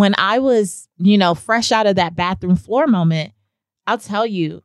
[0.00, 3.34] when I was, you know, fresh out of that bathroom floor moment,
[3.86, 4.62] I'll tell you,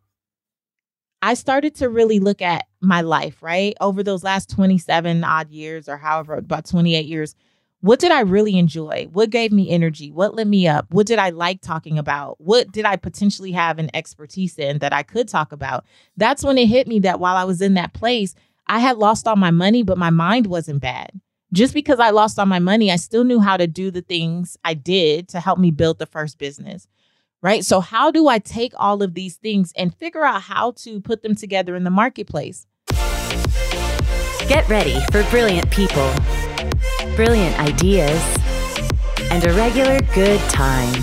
[1.22, 3.76] I started to really look at my life, right?
[3.82, 7.36] Over those last 27 odd years or however, about 28 years,
[7.82, 9.10] what did I really enjoy?
[9.12, 10.10] What gave me energy?
[10.10, 10.86] What lit me up?
[10.92, 12.40] What did I like talking about?
[12.40, 15.84] What did I potentially have an expertise in that I could talk about?
[16.16, 18.36] That's when it hit me that while I was in that place,
[18.68, 21.12] I had lost all my money, but my mind wasn't bad.
[21.56, 24.58] Just because I lost all my money, I still knew how to do the things
[24.64, 26.88] I did to help me build the first business.
[27.42, 27.64] Right.
[27.64, 31.24] So, how do I take all of these things and figure out how to put
[31.24, 32.68] them together in the marketplace?
[34.48, 36.14] Get ready for brilliant people
[37.16, 38.22] brilliant ideas,
[39.32, 40.94] and a regular good time.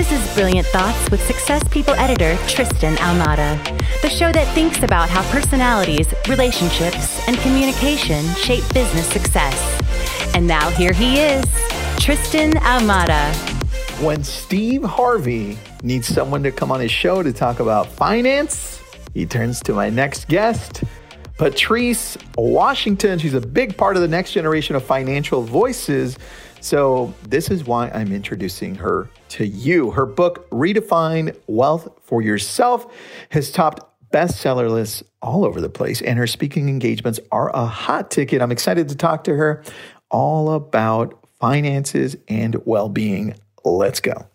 [0.00, 3.62] This is Brilliant Thoughts with Success People editor Tristan Ahumada,
[4.00, 9.54] the show that thinks about how personalities, relationships, and communication shape business success.
[10.34, 11.44] And now here he is,
[11.98, 13.30] Tristan Ahumada.
[14.02, 19.26] When Steve Harvey needs someone to come on his show to talk about finance, he
[19.26, 20.82] turns to my next guest,
[21.36, 23.18] Patrice Washington.
[23.18, 26.16] She's a big part of the next generation of financial voices.
[26.62, 29.92] So, this is why I'm introducing her to you.
[29.92, 32.92] Her book, Redefine Wealth for Yourself,
[33.30, 38.10] has topped bestseller lists all over the place, and her speaking engagements are a hot
[38.10, 38.42] ticket.
[38.42, 39.64] I'm excited to talk to her
[40.10, 43.34] all about finances and well being.
[43.64, 44.26] Let's go.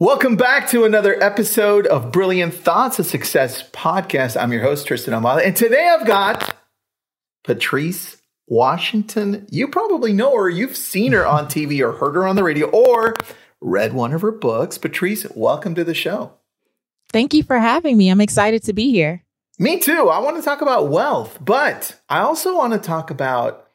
[0.00, 4.40] Welcome back to another episode of Brilliant Thoughts, a Success podcast.
[4.40, 6.56] I'm your host, Tristan Ahumada, and today I've got
[7.44, 8.19] Patrice
[8.50, 9.46] Washington.
[9.48, 10.50] You probably know her.
[10.50, 13.14] You've seen her on TV or heard her on the radio or
[13.60, 14.76] read one of her books.
[14.76, 16.34] Patrice, welcome to the show.
[17.10, 18.10] Thank you for having me.
[18.10, 19.24] I'm excited to be here.
[19.58, 20.08] Me too.
[20.08, 23.68] I want to talk about wealth, but I also want to talk about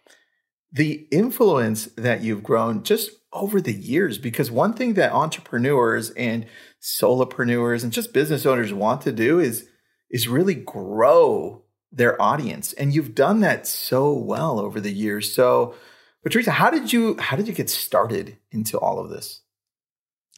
[0.71, 6.45] the influence that you've grown just over the years because one thing that entrepreneurs and
[6.81, 9.69] solopreneurs and just business owners want to do is
[10.09, 11.64] is really grow
[11.95, 12.73] their audience.
[12.73, 15.33] And you've done that so well over the years.
[15.33, 15.75] So
[16.23, 19.41] Patrice how did you how did you get started into all of this?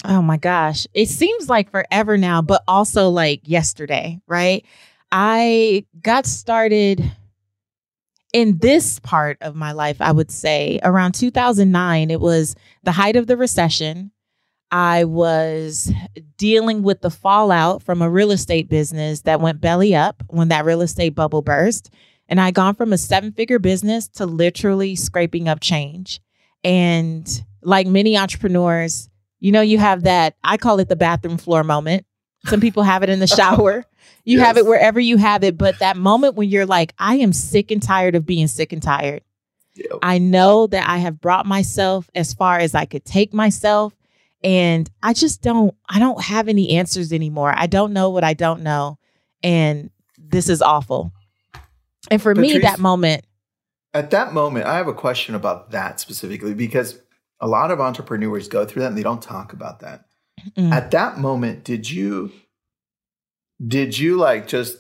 [0.06, 0.86] Oh my gosh.
[0.94, 4.66] It seems like forever now but also like yesterday right?
[5.12, 7.12] I got started
[8.34, 13.16] in this part of my life, I would say around 2009, it was the height
[13.16, 14.12] of the recession.
[14.72, 15.92] I was
[16.38, 20.66] dealing with the fallout from a real estate business that went belly up when that
[20.66, 21.90] real estate bubble burst.
[22.28, 26.20] And I gone from a seven figure business to literally scraping up change.
[26.64, 27.28] And
[27.62, 32.06] like many entrepreneurs, you know, you have that, I call it the bathroom floor moment.
[32.46, 33.86] Some people have it in the shower.
[34.26, 34.48] You yes.
[34.48, 35.58] have it wherever you have it.
[35.58, 38.84] But that moment when you're like, I am sick and tired of being sick and
[38.84, 39.24] tired.
[39.76, 40.00] Yep.
[40.02, 43.94] I know that I have brought myself as far as I could take myself.
[44.44, 47.54] And I just don't, I don't have any answers anymore.
[47.56, 49.00] I don't know what I don't know.
[49.44, 51.12] And this is awful.
[52.12, 53.26] And for Patrice, me, that moment.
[53.94, 57.00] At that moment, I have a question about that specifically because
[57.40, 60.06] a lot of entrepreneurs go through that and they don't talk about that.
[60.56, 60.72] Mm.
[60.72, 62.32] At that moment, did you
[63.66, 64.78] did you like just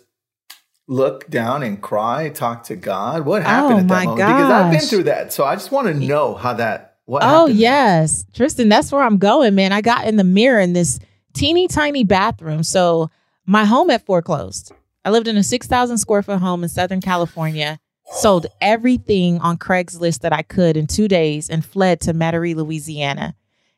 [0.87, 3.25] look down and cry, talk to God?
[3.25, 4.19] What happened oh, at that moment?
[4.19, 4.37] Gosh.
[4.37, 5.33] Because I've been through that.
[5.33, 8.25] So I just want to know how that what Oh yes.
[8.33, 9.71] Tristan, that's where I'm going, man.
[9.71, 10.99] I got in the mirror in this
[11.33, 12.63] teeny tiny bathroom.
[12.63, 13.09] So
[13.45, 14.73] my home had foreclosed.
[15.05, 17.79] I lived in a 6,000 square foot home in Southern California,
[18.11, 23.33] sold everything on Craigslist that I could in two days and fled to Metairie, Louisiana.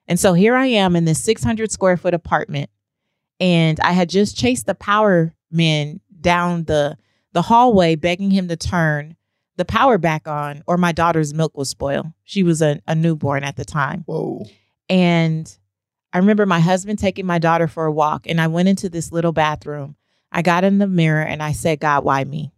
[0.07, 2.71] And so here I am in this 600 square foot apartment
[3.39, 6.97] and I had just chased the power man down the
[7.31, 9.15] the hallway begging him to turn
[9.59, 12.13] the power back on or my daughter's milk will spoil.
[12.23, 14.03] She was a, a newborn at the time.
[14.05, 14.45] Whoa.
[14.87, 15.53] And
[16.13, 19.11] I remember my husband taking my daughter for a walk and I went into this
[19.11, 19.97] little bathroom.
[20.31, 22.53] I got in the mirror and I said, God, why me?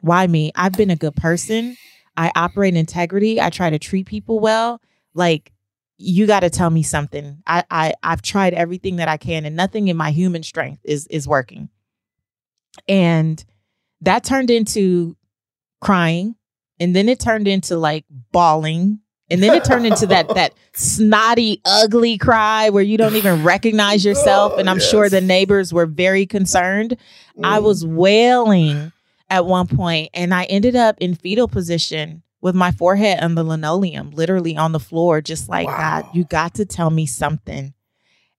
[0.00, 0.50] Why me?
[0.56, 1.76] I've been a good person.
[2.16, 3.40] I operate integrity.
[3.40, 4.82] I try to treat people well.
[5.14, 5.52] Like
[5.98, 7.44] you got to tell me something.
[7.46, 11.06] I, I I've tried everything that I can, and nothing in my human strength is
[11.08, 11.68] is working.
[12.88, 13.44] And
[14.00, 15.16] that turned into
[15.80, 16.34] crying,
[16.78, 19.00] and then it turned into like bawling,
[19.30, 24.04] and then it turned into that that snotty, ugly cry where you don't even recognize
[24.04, 24.52] yourself.
[24.54, 24.90] Oh, and I'm yes.
[24.90, 26.96] sure the neighbors were very concerned.
[27.38, 27.44] Mm.
[27.44, 28.92] I was wailing
[29.28, 33.44] at one point, and I ended up in fetal position with my forehead on the
[33.44, 36.02] linoleum, literally on the floor, just like, wow.
[36.02, 37.74] God, you got to tell me something.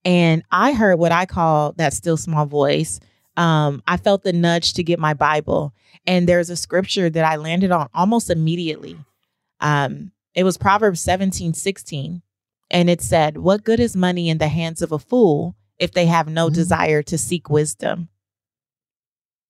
[0.04, 3.00] And I heard what I call that still small voice.
[3.38, 5.74] Um, I felt the nudge to get my Bible.
[6.06, 8.98] And there's a scripture that I landed on almost immediately.
[9.60, 12.22] Um, it was Proverbs 17, 16.
[12.69, 16.06] And it said, What good is money in the hands of a fool if they
[16.06, 16.54] have no Mm.
[16.54, 18.10] desire to seek wisdom?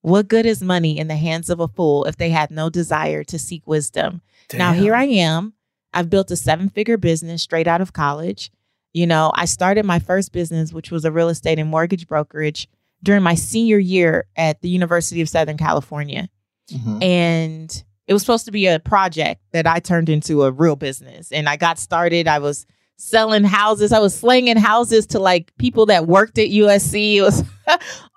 [0.01, 3.23] What good is money in the hands of a fool if they had no desire
[3.25, 4.21] to seek wisdom?
[4.57, 5.53] Now, here I am.
[5.93, 8.51] I've built a seven figure business straight out of college.
[8.93, 12.67] You know, I started my first business, which was a real estate and mortgage brokerage,
[13.03, 16.29] during my senior year at the University of Southern California.
[16.71, 17.03] Mhm.
[17.03, 21.31] And it was supposed to be a project that I turned into a real business.
[21.31, 22.27] And I got started.
[22.27, 22.65] I was
[22.97, 23.91] selling houses.
[23.91, 27.15] I was slinging houses to like people that worked at USC.
[27.17, 27.43] It was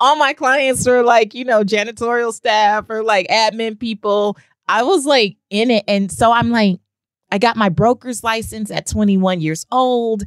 [0.01, 4.37] all my clients were like, you know, janitorial staff or like admin people.
[4.69, 5.85] I was like in it.
[5.87, 6.81] And so I'm like,
[7.31, 10.25] I got my broker's license at 21 years old,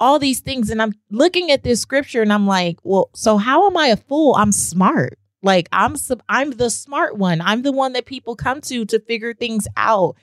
[0.00, 0.70] all these things.
[0.70, 3.96] And I'm looking at this scripture and I'm like, well, so how am I a
[3.96, 4.34] fool?
[4.34, 5.18] I'm smart.
[5.42, 5.96] Like I'm
[6.28, 7.40] I'm the smart one.
[7.40, 10.16] I'm the one that people come to to figure things out.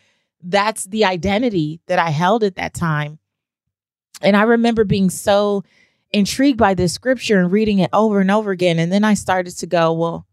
[0.43, 3.19] That's the identity that I held at that time.
[4.21, 5.63] And I remember being so
[6.11, 8.79] intrigued by this scripture and reading it over and over again.
[8.79, 10.27] And then I started to go, well,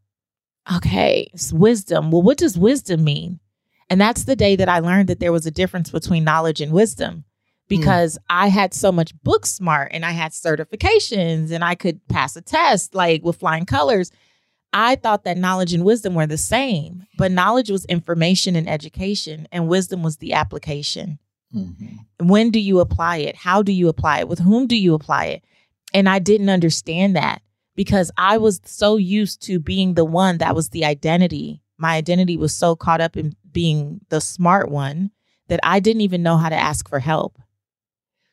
[0.75, 2.11] okay, it's wisdom.
[2.11, 3.41] Well, what does wisdom mean?
[3.91, 6.73] And that's the day that I learned that there was a difference between knowledge and
[6.73, 7.25] wisdom
[7.69, 12.37] because I had so much book smart and I had certifications and I could pass
[12.37, 14.11] a test like with flying colors.
[14.73, 19.49] I thought that knowledge and wisdom were the same, but knowledge was information and education,
[19.50, 21.19] and wisdom was the application.
[21.55, 22.00] Mhm.
[22.20, 23.37] When do you apply it?
[23.37, 24.29] How do you apply it?
[24.29, 25.44] With whom do you apply it?
[25.94, 27.41] And I didn't understand that
[27.75, 31.62] because I was so used to being the one that was the identity.
[31.79, 35.11] My identity was so caught up in being the smart one
[35.49, 37.38] that I didn't even know how to ask for help.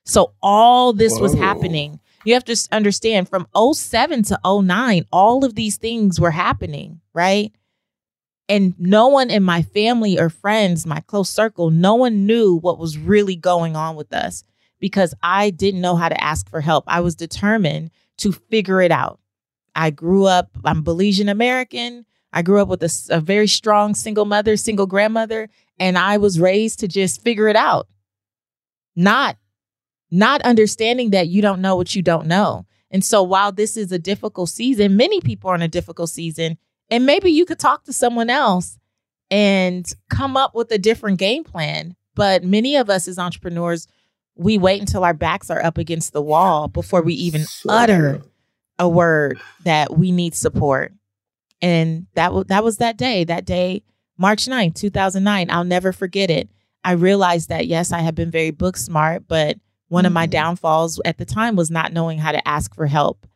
[0.05, 1.99] So all this was happening.
[2.25, 7.51] You have to understand from 07 to 09, all of these things were happening, right?
[8.47, 12.77] And no one in my family or friends, my close circle, no one knew what
[12.77, 14.43] was really going on with us
[14.79, 16.83] because I didn't know how to ask for help.
[16.87, 19.19] I was determined to figure it out.
[19.75, 22.05] I grew up, I'm Belizean American.
[22.31, 25.49] I grew up with a very strong single mother, single grandmother,
[25.79, 27.87] and I was raised to just figure it out.
[28.95, 29.37] Not
[30.15, 32.65] not understanding that you don't know what you don't know.
[32.91, 36.57] And so while this is a difficult season, many people are in a difficult season,
[36.89, 38.77] and maybe you could talk to someone else
[39.29, 41.95] and come up with a different game plan.
[42.15, 43.87] But many of us as entrepreneurs,
[44.35, 48.21] we wait until our backs are up against the wall before we even So utter
[48.77, 50.93] a word that we need support.
[51.61, 53.83] And that was that was that day, that day,
[54.17, 55.49] March 9th, 2009.
[55.49, 56.49] I'll never forget it.
[56.83, 59.57] I realized that yes, I had been very book smart, but
[59.89, 60.31] one of my Mhm.
[60.31, 63.27] downfalls at the time was not knowing how to ask for help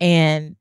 [0.00, 0.56] and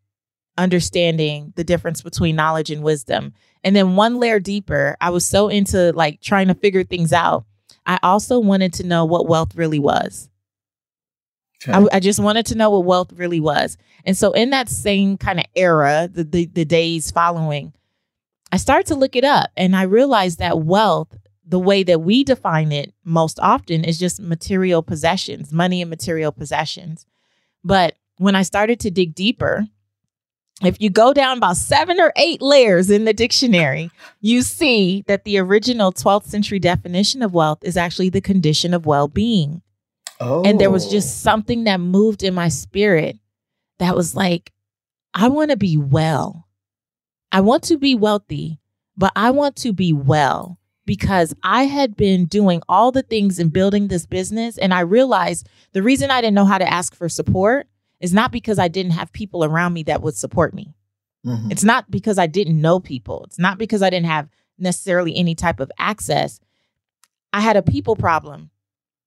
[0.58, 3.34] understanding the difference between knowledge and wisdom.
[3.64, 7.46] And then one layer deeper, I was so into like trying to figure things out.
[7.86, 10.30] I also wanted to know what wealth really was.
[11.64, 11.74] Okay.
[11.74, 13.78] I, I just wanted to know what wealth really was.
[14.06, 17.74] And so in that same kind of era, the, the the days following,
[18.52, 21.10] I started to look it up and I realized that wealth,
[21.50, 26.32] the way that we define it most often is just material possessions, money and material
[26.32, 27.08] possessions.
[27.64, 29.68] But when I started to dig deeper,
[30.62, 33.90] if you go down about seven or eight layers in the dictionary,
[34.22, 38.86] you see that the original 12th century definition of wealth is actually the condition of
[38.86, 39.64] well being.
[40.20, 40.44] oh.
[40.44, 41.32] And there was just oh.
[41.32, 43.18] something that moved in my spirit
[43.80, 44.52] that was like,
[45.16, 46.48] I want to be well.
[47.32, 48.60] I want to be wealthy,
[48.96, 50.59] but I want to be well
[50.90, 54.58] because I had been doing all the things and building this business.
[54.58, 57.68] And I realized the reason I didn't know how to ask for support
[58.00, 60.74] is not because I didn't have people around me that would support me.
[61.24, 61.52] Mhm.
[61.52, 63.24] It's not because I didn't know people.
[63.26, 66.40] It's not because I didn't have necessarily any type of access.
[67.34, 68.50] I had a people problem.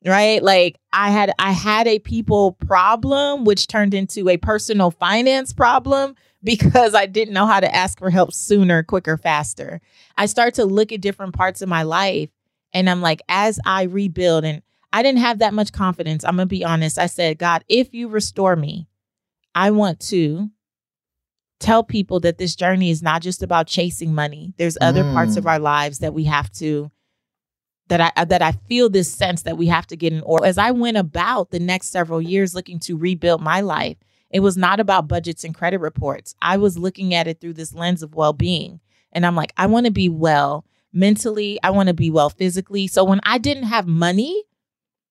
[0.07, 0.41] Right?
[0.41, 6.15] Like I had I had a people problem which turned into a personal finance problem
[6.45, 9.81] because I didn't know how to ask for help sooner, quicker, faster.
[10.17, 12.31] I start to look at different parts of my life
[12.73, 16.25] and I'm like as I rebuild and I didn't have that much confidence.
[16.25, 16.99] I'm going to be honest.
[16.99, 18.89] I said, "God, if you restore me,
[19.55, 20.51] I want to
[21.61, 24.53] tell people that this journey is not just about chasing money.
[24.59, 25.51] There's other parts of Mm.
[25.51, 26.91] our lives that we have to
[27.89, 30.47] that I that I feel this sense that we have to get in order.
[30.47, 33.97] As I went about the next several years looking to rebuild my life,
[34.33, 36.35] it was not about budgets and credit reports.
[36.43, 38.81] I was looking at it through this lens of well-being.
[39.13, 42.87] And I'm like, I want to be well mentally, I want to be well physically.
[42.87, 44.45] So when I didn't have money,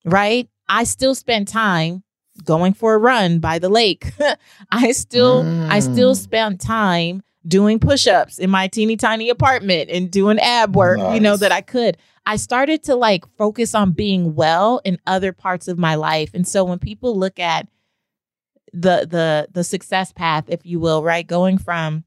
[0.06, 0.50] right?
[0.68, 2.04] I still spent time
[2.46, 4.14] going for a run by the lake.
[4.72, 6.18] I still I still Mm.
[6.18, 11.16] spent time doing push-ups in my teeny tiny apartment and doing ab work, nice.
[11.16, 11.98] you know, that I could.
[12.26, 16.30] I started to like focus on being well in other parts of my life.
[16.36, 17.68] And so when people look at
[18.74, 22.04] the the the success path, if you will, right, going from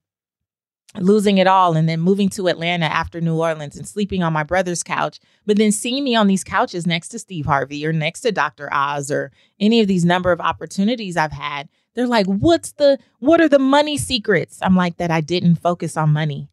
[0.99, 4.45] losing it all and then moving to Atlanta after New Orleans and sleeping on my
[4.45, 8.21] brother's couch, but then seeing me on these couches next to Steve Harvey or next
[8.21, 8.73] to Dr.
[8.73, 13.41] Oz or any of these number of opportunities I've had, they're like, "What's the what
[13.41, 16.49] are the money secrets?" I'm like that I didn't focus on money.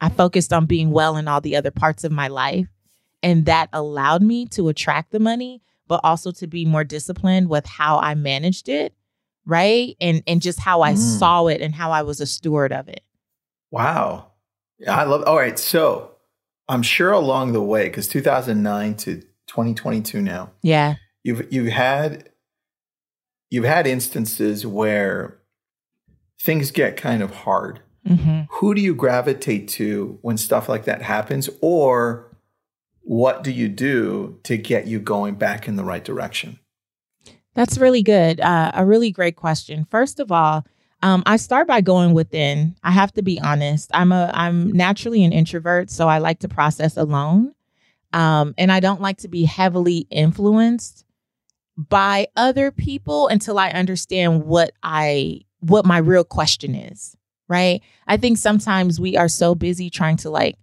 [0.00, 2.68] I focused on being well in all the other parts of my life.
[3.22, 7.66] And that allowed me to attract the money, but also to be more disciplined with
[7.66, 8.94] how I managed it,
[9.46, 9.96] right?
[10.00, 11.18] And and just how I mm.
[11.18, 13.02] saw it and how I was a steward of it.
[13.70, 14.32] Wow.
[14.78, 15.58] Yeah, I love all right.
[15.58, 16.12] So
[16.68, 20.50] I'm sure along the way, because 2009 to 2022 now.
[20.62, 20.94] Yeah.
[21.24, 22.30] You've you've had
[23.50, 25.38] you've had instances where
[26.40, 28.42] things get kind of hard Mm-hmm.
[28.50, 31.50] Who do you gravitate to when stuff like that happens?
[31.60, 32.27] Or
[33.08, 36.58] what do you do to get you going back in the right direction?
[37.54, 38.38] That's really good.
[38.38, 39.86] Uh, a really great question.
[39.90, 40.66] First of all,
[41.02, 42.76] um, I start by going within.
[42.82, 43.90] I have to be honest.
[43.94, 47.54] I'm a I'm naturally an introvert, so I like to process alone,
[48.12, 51.06] um, and I don't like to be heavily influenced
[51.78, 57.16] by other people until I understand what I what my real question is
[57.50, 57.80] right?
[58.06, 60.56] I think sometimes we are so busy trying to like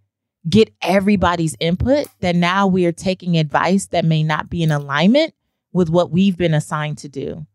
[0.50, 5.34] get everybody's input that now we are taking advice that may not be in alignment
[5.74, 7.46] with what we've been assigned to do.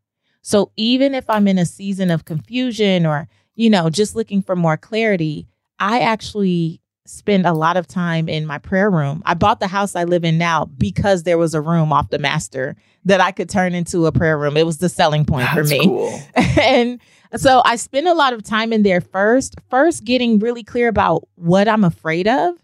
[0.43, 4.57] So even if I'm in a season of confusion or, you know, just looking for
[4.57, 5.47] more clarity,
[5.79, 9.23] I actually spend a lot of time in my prayer room.
[9.27, 12.19] I bought the house I live in now because there was a room off the
[12.19, 14.57] master that I could turn into a prayer room.
[14.57, 15.85] It was the selling point That's for me.
[15.85, 16.21] Cool.
[16.61, 17.01] and
[17.37, 21.27] so I spend a lot of time in there first, first getting really clear about
[21.37, 22.55] what I'm afraid of.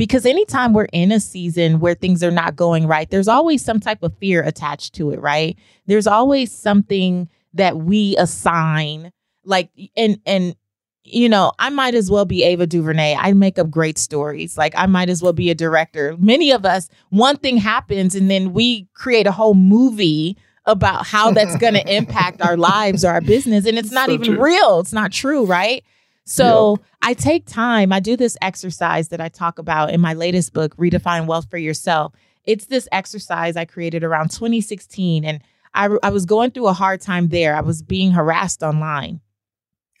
[0.00, 3.78] Because anytime we're in a season where things are not going right, there's always some
[3.78, 5.58] type of fear attached to it, right?
[5.84, 9.12] There's always something that we assign
[9.44, 10.56] like and and
[11.04, 13.14] you know, I might as well be Ava DuVernay.
[13.14, 14.56] I make up great stories.
[14.56, 16.16] Like I might as well be a director.
[16.18, 21.30] Many of us, one thing happens and then we create a whole movie about how
[21.30, 24.42] that's going to impact our lives or our business and it's not so even true.
[24.42, 24.80] real.
[24.80, 25.84] It's not true, right?
[26.30, 26.86] So yep.
[27.02, 27.92] I take time.
[27.92, 31.58] I do this exercise that I talk about in my latest book, Redefine Wealth for
[31.58, 32.12] Yourself.
[32.44, 35.40] It's this exercise I created around 2016 and
[35.74, 37.56] I, I was going through a hard time there.
[37.56, 39.20] I was being harassed online.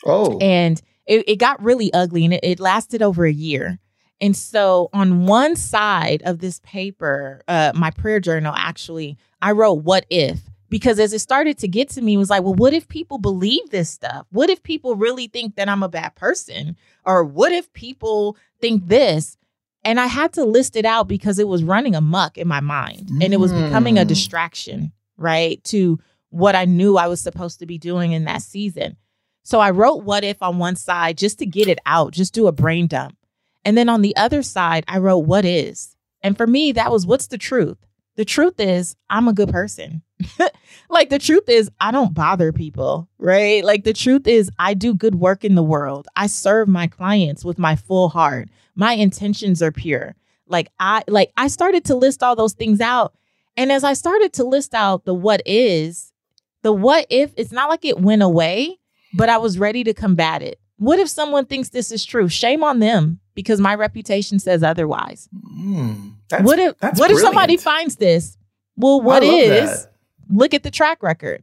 [0.06, 0.38] Oh.
[0.38, 3.80] And it, it got really ugly and it, it, lasted over a year.
[4.20, 9.82] And so on one side of this paper, uh, my prayer journal, actually, I wrote,
[9.82, 10.49] What if?
[10.70, 13.18] Because as it started to get to me, it was like, well, what if people
[13.18, 14.26] believe this stuff?
[14.30, 16.76] What if people really think that I'm a bad person?
[17.04, 19.36] Or what if people think this?
[19.84, 23.08] And I had to list it out because it was running amuck in my mind
[23.08, 23.24] mm.
[23.24, 24.08] and it was becoming a mm.
[24.08, 25.62] distraction, right?
[25.64, 25.98] To
[26.28, 28.96] what I knew I was supposed to be doing in that season.
[29.42, 32.46] So I wrote what if on one side just to get it out, just do
[32.46, 33.16] a brain dump.
[33.64, 35.96] And then on the other side, I wrote what is.
[36.22, 37.78] And for me, that was what's the truth?
[38.20, 40.02] The truth is, I'm a good person.
[40.90, 43.64] like the truth is, I don't bother people, right?
[43.64, 46.06] Like the truth is, I do good work in the world.
[46.14, 48.50] I serve my clients with my full heart.
[48.74, 50.16] My intentions are pure.
[50.46, 53.14] Like I like I started to list all those things out.
[53.56, 56.12] And as I started to list out the what is,
[56.60, 58.80] the what if, it's not like it went away
[59.12, 60.60] but I was ready to combat it.
[60.76, 62.28] What if someone thinks this is true?
[62.28, 65.28] Shame on them because my reputation says otherwise.
[65.58, 67.12] Mm, what if what brilliant.
[67.12, 68.36] if somebody finds this?
[68.76, 69.84] Well, what is?
[69.84, 69.92] That.
[70.30, 71.42] Look at the track record.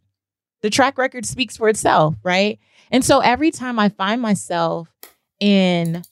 [0.61, 2.59] The track record speaks for itself, right?
[2.89, 4.87] And so every time I find myself
[5.39, 6.03] in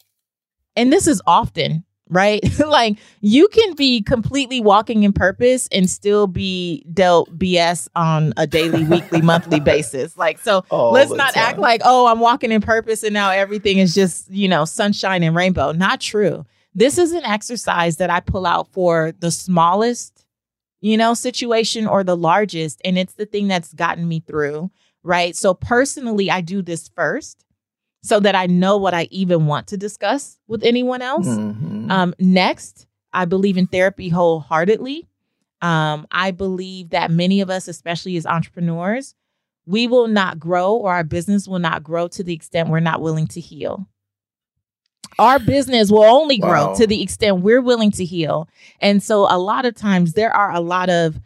[0.75, 2.43] and this is often right?
[2.67, 8.47] like you can be completely walking in purpose and still be dealt BS on a
[8.47, 10.17] daily, weekly, monthly basis.
[10.17, 11.43] Like, so All let's not time.
[11.43, 15.23] act like, oh, I'm walking in purpose and now everything is just, you know, sunshine
[15.23, 15.71] and rainbow.
[15.71, 16.45] Not true.
[16.75, 20.25] This is an exercise that I pull out for the smallest,
[20.81, 22.81] you know, situation or the largest.
[22.83, 24.69] And it's the thing that's gotten me through,
[25.01, 25.35] right?
[25.35, 27.45] So personally, I do this first
[28.03, 31.27] so that I know what I even want to discuss with anyone else.
[31.27, 31.89] Mm-hmm.
[31.89, 35.07] Um, next, I believe in therapy wholeheartedly.
[35.61, 39.15] Um, I believe that many of us, especially as entrepreneurs,
[39.65, 43.01] we will not grow or our business will not grow to the extent we're not
[43.01, 43.87] willing to heal.
[45.17, 46.73] Our business will only grow wow.
[46.75, 48.49] to the extent we're willing to heal.
[48.81, 51.19] And so, a lot of times, there are a lot of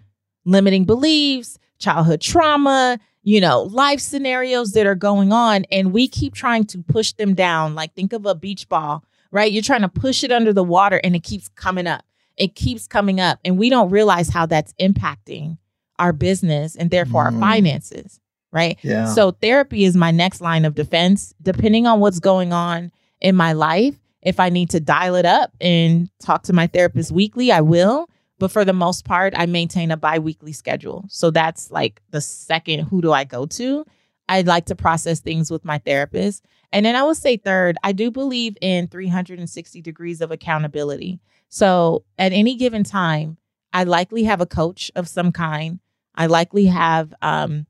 [0.45, 5.65] limiting beliefs, childhood trauma, you know, life scenarios that are going on.
[5.71, 7.75] And we keep trying to push them down.
[7.75, 9.51] Like, think of a beach ball, right?
[9.51, 12.03] You're trying to push it under the water and it keeps coming up.
[12.37, 13.39] It keeps coming up.
[13.43, 15.57] And we don't realize how that's impacting
[15.97, 17.33] our business and therefore mm.
[17.33, 18.19] our finances,
[18.51, 18.77] right?
[18.83, 19.05] Yeah.
[19.07, 22.91] So, therapy is my next line of defense, depending on what's going on
[23.21, 23.95] in my life.
[24.21, 28.09] If I need to dial it up and talk to my therapist weekly, I will.
[28.37, 31.05] But for the most part, I maintain a biweekly schedule.
[31.09, 33.85] So that's like the second who do I go to?
[34.29, 36.45] I'd like to process things with my therapist.
[36.71, 41.19] And then I would say, third, I do believe in 360 degrees of accountability.
[41.49, 43.37] So at any given time,
[43.73, 45.79] I likely have a coach of some kind.
[46.15, 47.65] I likely have um,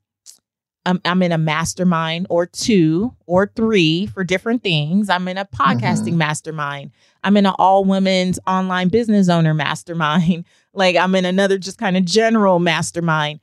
[0.86, 5.10] I'm, I'm in a mastermind or two or three for different things.
[5.10, 6.18] I'm in a podcasting mm-hmm.
[6.18, 6.92] mastermind.
[7.22, 10.44] I'm in an all women's online business owner mastermind.
[10.72, 13.40] like I'm in another just kind of general mastermind.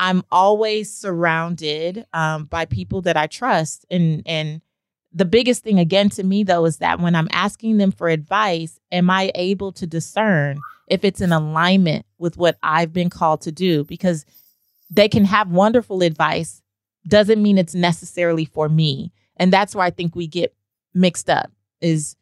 [0.00, 3.84] I'm always surrounded um, by people that I trust.
[3.90, 4.60] And, and
[5.12, 8.78] the biggest thing again to me though is that when I'm asking them for advice,
[8.92, 13.52] am I able to discern if it's in alignment with what I've been called to
[13.52, 13.84] do?
[13.84, 14.26] Because
[14.90, 16.62] they can have wonderful advice
[17.06, 19.12] doesn't mean it's necessarily for me.
[19.36, 20.54] And that's where i think we get
[20.94, 22.16] mixed up is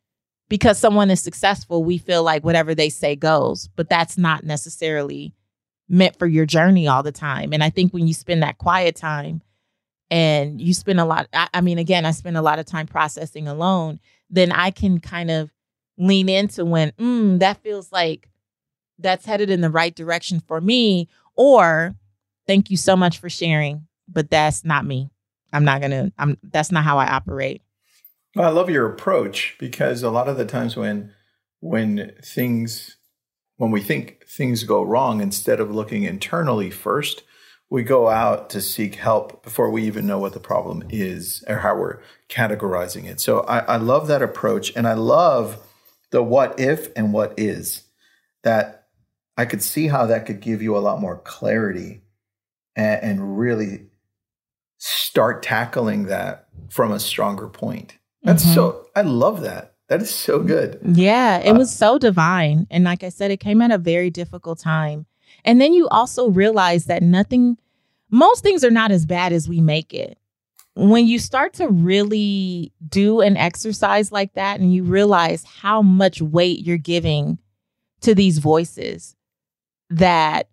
[0.48, 5.34] because someone is successful we feel like whatever they say goes but that's not necessarily
[5.88, 7.52] meant for your journey all the time.
[7.52, 9.40] And i think when you spend that quiet time
[10.10, 12.86] and you spend a lot I, I mean again i spend a lot of time
[12.86, 13.98] processing alone
[14.30, 15.50] then i can kind of
[15.98, 18.28] lean into when mm, that feels like
[18.98, 21.96] that's headed in the right direction for me or
[22.46, 25.10] Thank you so much for sharing, but that's not me.
[25.52, 26.12] I'm not gonna.
[26.18, 26.38] I'm.
[26.42, 27.62] That's not how I operate.
[28.34, 31.12] Well, I love your approach because a lot of the times when
[31.60, 32.96] when things
[33.56, 37.22] when we think things go wrong, instead of looking internally first,
[37.70, 41.56] we go out to seek help before we even know what the problem is or
[41.58, 43.20] how we're categorizing it.
[43.20, 45.58] So I, I love that approach, and I love
[46.10, 47.82] the what if and what is.
[48.42, 48.84] That
[49.36, 52.02] I could see how that could give you a lot more clarity
[52.76, 53.86] and, and really
[54.78, 57.98] start tackling that from a stronger point.
[58.22, 58.54] That's mm-hmm.
[58.54, 59.74] so, I love that.
[59.88, 60.80] That is so good.
[60.84, 62.66] Yeah, it uh, was so divine.
[62.70, 65.06] And like I said, it came at a very difficult time.
[65.44, 67.56] And then you also realize that nothing,
[68.10, 70.18] most things are not as bad as we make it.
[70.74, 76.20] When you start to really do an exercise like that and you realize how much
[76.20, 77.38] weight you're giving
[78.02, 79.16] to these voices
[79.88, 80.48] that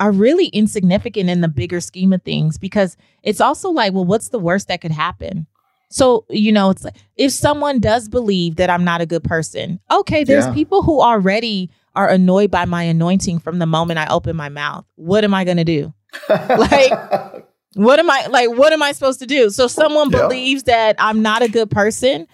[0.00, 4.30] are really insignificant in the bigger scheme of things because it's also like, well, what's
[4.30, 5.46] the worst that could happen?
[5.90, 9.78] So, you know, it's like if someone does believe that I'm not a good person,
[9.90, 10.54] okay, there's yeah.
[10.54, 14.86] people who already are annoyed by my anointing from the moment I open my mouth.
[14.94, 15.92] What am I going to do?
[16.28, 18.50] like, what am I like?
[18.50, 19.50] What am I supposed to do?
[19.50, 20.22] So, someone yeah.
[20.22, 22.26] believes that I'm not a good person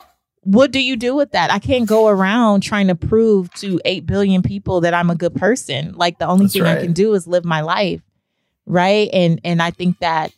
[0.47, 1.51] what do you do with that?
[1.51, 5.35] I can't go around trying to prove to 8 billion people that I'm a good
[5.35, 5.93] person.
[5.95, 6.79] Like the only That's thing right.
[6.79, 8.01] I can do is live my life.
[8.65, 9.11] Right?
[9.13, 10.33] And and I think that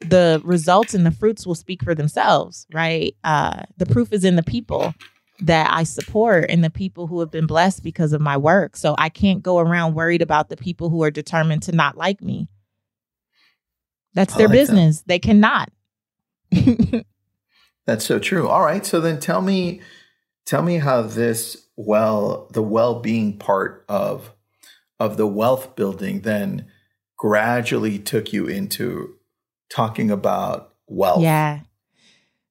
[0.00, 3.16] the results and the fruits will speak for themselves, right?
[3.24, 4.94] Uh the proof is in the people
[5.40, 8.76] that I support and the people who have been blessed because of my work.
[8.76, 12.22] So I can't go around worried about the people who are determined to not like
[12.22, 12.48] me.
[14.14, 14.98] That's their like business.
[14.98, 15.08] That.
[15.08, 15.70] They cannot.
[17.90, 18.48] That's so true.
[18.48, 18.86] All right.
[18.86, 19.80] So then tell me
[20.46, 24.32] tell me how this well the well-being part of
[25.00, 26.66] of the wealth building then
[27.18, 29.16] gradually took you into
[29.72, 31.22] talking about wealth.
[31.22, 31.62] Yeah.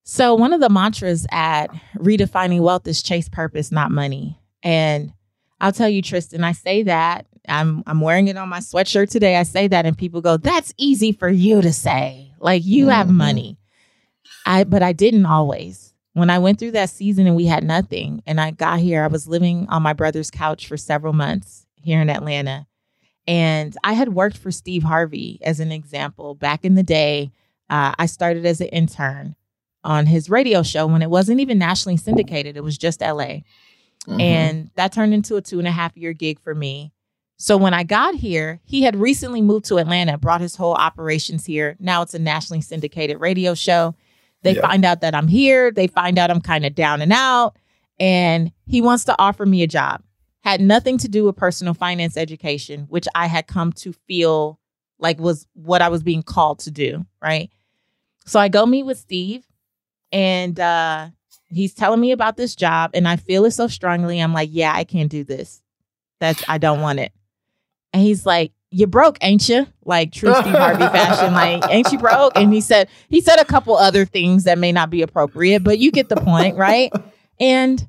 [0.03, 4.37] So one of the mantras at redefining wealth is chase purpose, not money.
[4.61, 5.13] And
[5.61, 7.27] I'll tell you, Tristan, I say that.
[7.47, 9.37] I'm I'm wearing it on my sweatshirt today.
[9.37, 12.33] I say that and people go, That's easy for you to say.
[12.41, 12.91] Like you mm-hmm.
[12.91, 13.58] have money.
[14.49, 15.93] I but I didn't always.
[16.13, 19.07] When I went through that season and we had nothing and I got here, I
[19.07, 22.65] was living on my brother's couch for several months here in Atlanta.
[23.27, 27.31] And I had worked for Steve Harvey as an example back in the day.
[27.69, 29.35] Uh, I started as an intern
[29.83, 33.43] on his radio show when it wasn't even nationally syndicated, it was just LA.
[34.07, 34.19] Mm-hmm.
[34.19, 36.91] And that turned into a two and a half year gig for me.
[37.37, 41.45] So when I got here, he had recently moved to Atlanta, brought his whole operations
[41.45, 41.77] here.
[41.79, 43.95] Now it's a nationally syndicated radio show.
[44.43, 44.61] They yeah.
[44.61, 45.71] find out that I'm here.
[45.71, 47.57] They find out I'm kind of down and out.
[47.99, 50.01] And he wants to offer me a job.
[50.41, 54.59] Had nothing to do with personal finance education, which I had come to feel
[54.97, 57.05] like was what I was being called to do.
[57.21, 57.49] Right.
[58.25, 59.45] So I go meet with Steve
[60.11, 61.09] and uh,
[61.47, 62.91] he's telling me about this job.
[62.93, 64.19] And I feel it so strongly.
[64.19, 65.61] I'm like, yeah, I can't do this.
[66.19, 67.11] That's, I don't want it.
[67.91, 69.67] And he's like, you broke, ain't you?
[69.83, 72.33] Like true Steve Harvey fashion, like, ain't you broke?
[72.35, 75.79] And he said, he said a couple other things that may not be appropriate, but
[75.79, 76.91] you get the point, right?
[77.41, 77.87] And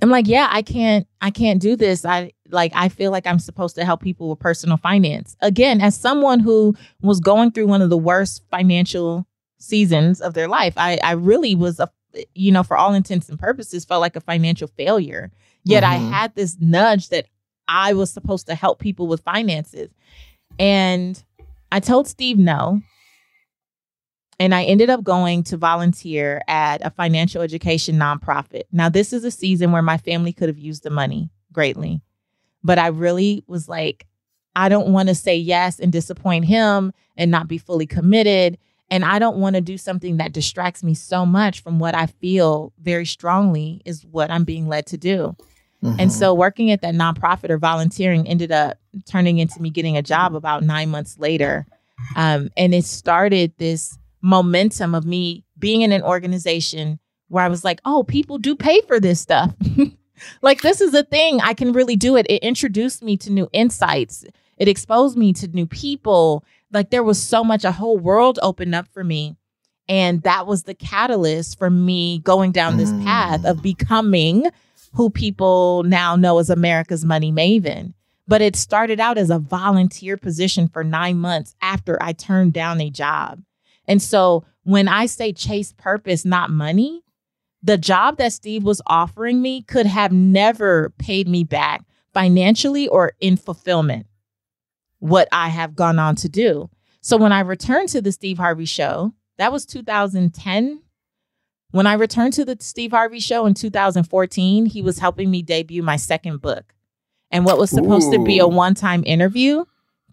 [0.00, 2.04] I'm like, yeah, I can't, I can't do this.
[2.04, 5.36] I like, I feel like I'm supposed to help people with personal finance.
[5.40, 9.26] Again, as someone who was going through one of the worst financial
[9.58, 11.90] seasons of their life, I, I really was a,
[12.34, 15.32] you know, for all intents and purposes, felt like a financial failure.
[15.64, 16.06] Yet mm-hmm.
[16.06, 17.26] I had this nudge that
[17.68, 19.90] I was supposed to help people with finances.
[20.58, 21.22] And
[21.70, 22.80] I told Steve no.
[24.40, 28.62] And I ended up going to volunteer at a financial education nonprofit.
[28.70, 32.00] Now, this is a season where my family could have used the money greatly.
[32.62, 34.06] But I really was like,
[34.54, 38.58] I don't want to say yes and disappoint him and not be fully committed.
[38.90, 42.06] And I don't want to do something that distracts me so much from what I
[42.06, 45.36] feel very strongly is what I'm being led to do.
[45.82, 46.00] Mm-hmm.
[46.00, 50.02] And so working at that nonprofit or volunteering ended up turning into me getting a
[50.02, 51.66] job about nine months later.
[52.16, 57.64] Um, and it started this momentum of me being in an organization where I was
[57.64, 59.54] like, oh, people do pay for this stuff.
[60.42, 61.40] like, this is a thing.
[61.40, 62.26] I can really do it.
[62.28, 64.24] It introduced me to new insights,
[64.56, 66.44] it exposed me to new people.
[66.72, 69.36] Like, there was so much, a whole world opened up for me.
[69.88, 73.62] And that was the catalyst for me going down this path of mm.
[73.62, 74.50] becoming
[74.92, 77.94] who people now know as America's Money Maven.
[78.26, 82.80] But it started out as a volunteer position for nine months after I turned down
[82.80, 83.42] a job.
[83.86, 87.02] And so when I say chase purpose, not money,
[87.62, 93.12] the job that Steve was offering me could have never paid me back financially or
[93.20, 94.06] in fulfillment
[94.98, 96.68] what I have gone on to do.
[97.00, 100.82] So when I returned to the Steve Harvey show, that was 2010,
[101.70, 105.82] when I returned to the Steve Harvey show in 2014, he was helping me debut
[105.82, 106.74] my second book.
[107.30, 108.18] And what was supposed Ooh.
[108.18, 109.64] to be a one time interview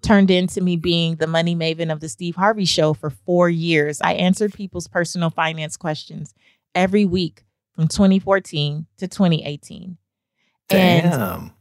[0.02, 4.02] turned into me being the money maven of the Steve Harvey show for four years.
[4.02, 6.34] I answered people's personal finance questions
[6.76, 9.98] every week from 2014 to 2018.
[10.68, 11.14] Damn.
[11.14, 11.52] And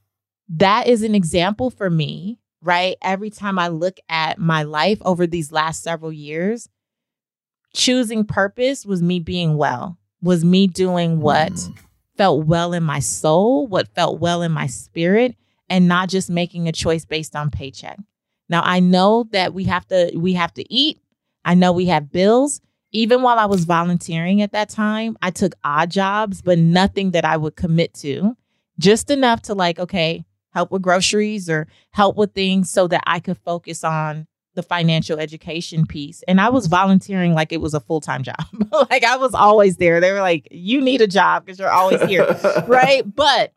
[0.49, 2.97] that is an example for me, right?
[3.01, 6.69] Every time I look at my life over these last several years,
[7.75, 11.79] choosing purpose was me being well, was me doing what mm.
[12.17, 15.37] felt well in my soul, what felt well in my spirit,
[15.69, 17.99] and not just making a choice based on paycheck.
[18.49, 21.01] Now I know that we have to we have to eat.
[21.45, 22.61] I know we have bills.
[22.93, 27.25] Even while I was volunteering at that time, I took odd jobs, but nothing that
[27.25, 28.37] I would commit to.
[28.79, 33.19] Just enough to like, okay, help with groceries or help with things so that I
[33.19, 36.23] could focus on the financial education piece.
[36.29, 38.45] And I was volunteering like it was a full time job.
[38.91, 40.01] like I was always there.
[40.01, 42.27] They were like, you need a job because you're always here.
[42.67, 43.03] right.
[43.15, 43.53] But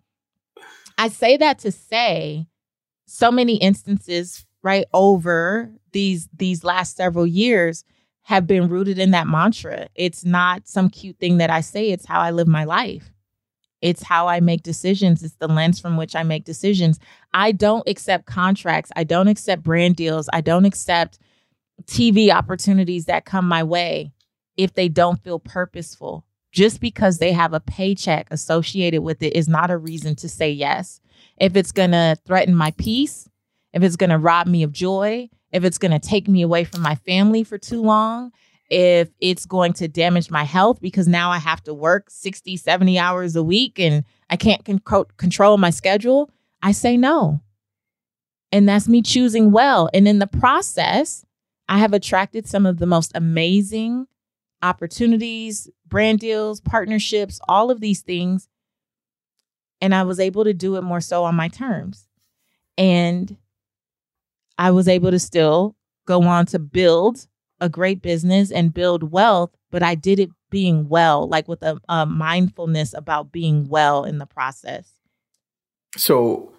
[0.97, 2.47] I say that to say
[3.05, 7.83] so many instances right over these these last several years
[8.23, 9.87] have been rooted in that mantra.
[9.95, 13.13] It's not some cute thing that I say, it's how I live my life.
[13.81, 15.23] It's how I make decisions.
[15.23, 16.99] It's the lens from which I make decisions.
[17.33, 18.91] I don't accept contracts.
[18.95, 20.29] I don't accept brand deals.
[20.33, 21.19] I don't accept
[21.85, 24.11] TV opportunities that come my way
[24.55, 26.25] if they don't feel purposeful.
[26.51, 30.49] Just because they have a paycheck associated with it is not a reason to say
[30.49, 30.99] yes.
[31.39, 33.29] If it's going to threaten my peace,
[33.73, 36.63] if it's going to rob me of joy, if it's going to take me away
[36.63, 38.31] from my family for too long,
[38.69, 42.99] if it's going to damage my health because now I have to work 60, 70
[42.99, 46.29] hours a week and I can't con- control my schedule,
[46.61, 47.41] I say no.
[48.51, 49.89] And that's me choosing well.
[49.93, 51.25] And in the process,
[51.69, 54.07] I have attracted some of the most amazing
[54.61, 58.47] opportunities, brand deals, partnerships, all of these things.
[59.81, 62.07] And I was able to do it more so on my terms.
[62.77, 63.37] And
[64.57, 65.75] I was able to still
[66.05, 67.27] go on to build
[67.59, 71.79] a great business and build wealth, but I did it being well, like with a,
[71.89, 74.91] a mindfulness about being well in the process.
[75.95, 76.53] So,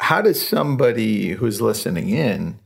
[0.00, 2.60] how does somebody who's listening in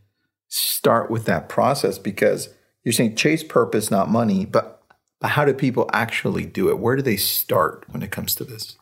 [0.49, 1.99] start with that process?
[1.99, 2.49] Because
[2.85, 4.83] you're saying chase purpose, not money, but
[5.23, 6.79] how do people actually do it?
[6.79, 8.77] Where do they start when it comes to this?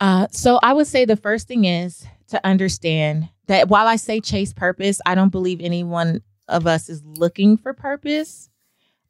[0.00, 4.20] Uh, so I would say the first thing is to understand that while I say
[4.20, 8.48] chase purpose, I don't believe anyone of us is looking for purpose.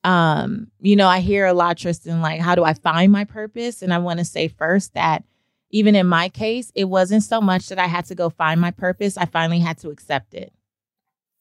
[0.05, 3.83] Um, you know, I hear a lot, Tristan, like, how do I find my purpose?
[3.83, 5.24] And I want to say first that
[5.70, 8.70] even in my case, it wasn't so much that I had to go find my
[8.70, 9.16] purpose.
[9.16, 10.53] I finally had to accept it.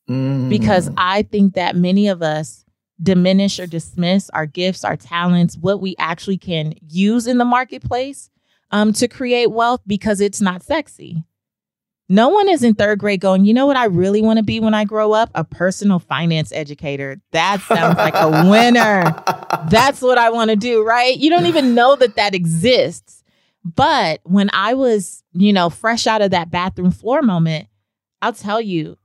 [0.10, 0.50] Mm.
[0.50, 2.66] Because I think that many of us
[3.02, 8.30] diminish or dismiss our gifts, our talents, what we actually can use in the marketplace
[8.72, 11.24] um, to create wealth because it's not sexy
[12.12, 14.60] No one is in third grade going, you know what I really want to be
[14.60, 15.30] when I grow up?
[15.36, 17.22] A personal finance educator.
[17.32, 19.04] That sounds like a winner.
[19.70, 21.16] That's what I want to do, right?
[21.16, 23.24] You don't even know that that exists.
[23.64, 27.68] But when I was, you know, fresh out of that bathroom floor moment,
[28.22, 28.98] I'll tell you,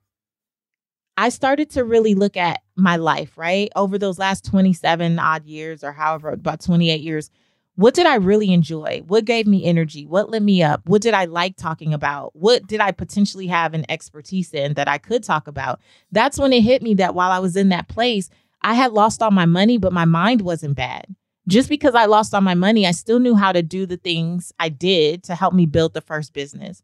[1.17, 3.71] I started to really look at my life, right?
[3.77, 7.31] Over those last 27 odd years or however, about 28 years,
[7.77, 9.03] what did I really enjoy?
[9.07, 10.07] What gave me energy?
[10.07, 10.89] What lit me up?
[10.89, 12.35] What did I like talking about?
[12.37, 15.81] What did I potentially have an expertise in that I could talk about?
[16.13, 18.31] That's when it hit me that while I was in that place,
[18.63, 21.07] I had lost all my money, but my mind wasn't bad.
[21.49, 24.53] Just because I lost all my money, I still knew how to do the things
[24.59, 26.83] I did to help me build the first business.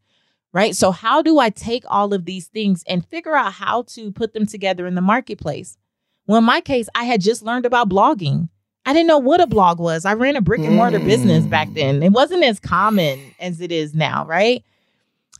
[0.53, 0.74] Right.
[0.74, 4.35] So, how do I take all of these things and figure out how to put
[4.35, 5.79] them together in the marketplace?
[6.26, 8.48] Well, in my case, I had just learned about blogging.
[8.86, 10.04] I didn't know what a blog was.
[10.04, 11.04] I ran a brick and mortar mm.
[11.04, 11.74] business back mm.
[11.74, 12.02] then.
[12.02, 14.64] It wasn't as common as it is now, right?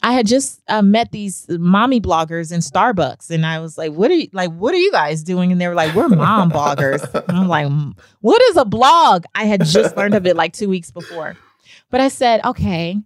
[0.03, 4.11] I had just uh, met these mommy bloggers in Starbucks, and I was like, "What
[4.11, 4.51] are you like?
[4.53, 7.71] What are you guys doing?" And they were like, "We're mom bloggers." And I'm like,
[8.21, 11.37] "What is a blog?" I had just learned of it like two weeks before,
[11.91, 12.99] but I said, "Okay,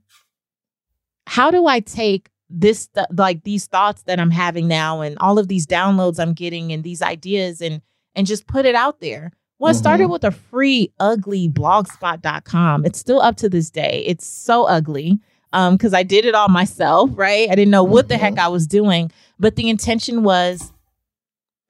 [1.27, 5.39] how do I take this th- like these thoughts that I'm having now, and all
[5.39, 7.83] of these downloads I'm getting, and these ideas, and
[8.15, 10.13] and just put it out there?" Well, it started mm-hmm.
[10.13, 12.85] with a free, ugly blogspot.com.
[12.85, 14.03] It's still up to this day.
[14.07, 15.21] It's so ugly
[15.53, 17.49] because um, I did it all myself, right?
[17.49, 18.47] I didn't know what the heck mm-hmm.
[18.47, 19.13] I was doing.
[19.39, 20.73] But the intention was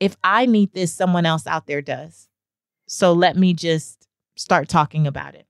[0.00, 2.28] if I need this, someone else out there does.
[2.86, 5.46] So let me just start talking about it.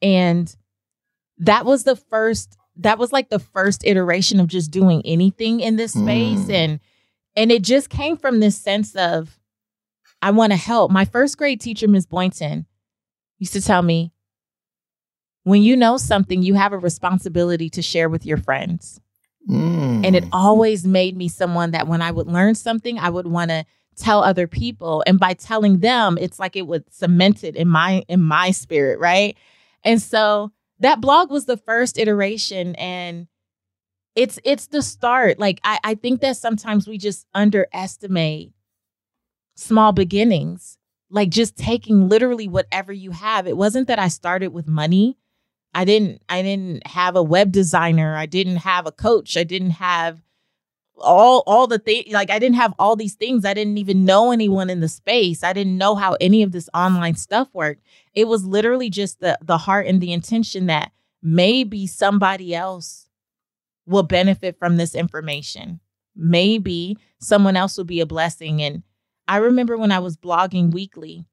[0.00, 0.54] And
[1.38, 5.76] that was the first, that was like the first iteration of just doing anything in
[5.76, 6.46] this space.
[6.46, 6.50] Mm.
[6.50, 6.80] And
[7.36, 9.39] and it just came from this sense of
[10.22, 10.90] I want to help.
[10.90, 12.06] My first grade teacher, Ms.
[12.06, 12.66] Boynton,
[13.38, 14.12] used to tell me,
[15.44, 19.00] when you know something, you have a responsibility to share with your friends.
[19.48, 20.06] Mm.
[20.06, 23.50] And it always made me someone that when I would learn something, I would want
[23.50, 23.64] to
[23.96, 25.02] tell other people.
[25.06, 28.98] And by telling them, it's like it would cement it in my in my spirit,
[28.98, 29.36] right?
[29.82, 33.26] And so that blog was the first iteration and
[34.14, 35.38] it's it's the start.
[35.38, 38.52] Like I, I think that sometimes we just underestimate
[39.60, 40.78] small beginnings,
[41.10, 43.46] like just taking literally whatever you have.
[43.46, 45.18] It wasn't that I started with money.
[45.74, 49.70] I didn't I didn't have a web designer, I didn't have a coach, I didn't
[49.70, 50.20] have
[50.98, 53.44] all all the things like I didn't have all these things.
[53.44, 55.44] I didn't even know anyone in the space.
[55.44, 57.82] I didn't know how any of this online stuff worked.
[58.14, 60.92] It was literally just the the heart and the intention that
[61.22, 63.08] maybe somebody else
[63.86, 65.80] will benefit from this information.
[66.16, 68.82] Maybe someone else will be a blessing and
[69.30, 71.24] I remember when I was blogging weekly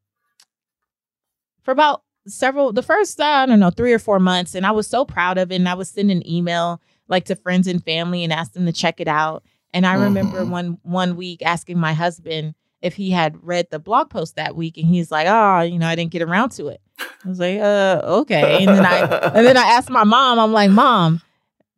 [1.64, 4.54] for about several, the first, I don't know, three or four months.
[4.54, 5.56] And I was so proud of it.
[5.56, 8.72] And I was sending an email like to friends and family and ask them to
[8.72, 9.44] check it out.
[9.74, 10.04] And I mm-hmm.
[10.04, 14.56] remember one one week asking my husband if he had read the blog post that
[14.56, 17.40] week, and he's like, "Oh, you know, I didn't get around to it." I was
[17.40, 19.00] like, "Uh, okay." And then I
[19.36, 20.40] and then I asked my mom.
[20.40, 21.22] I'm like, "Mom,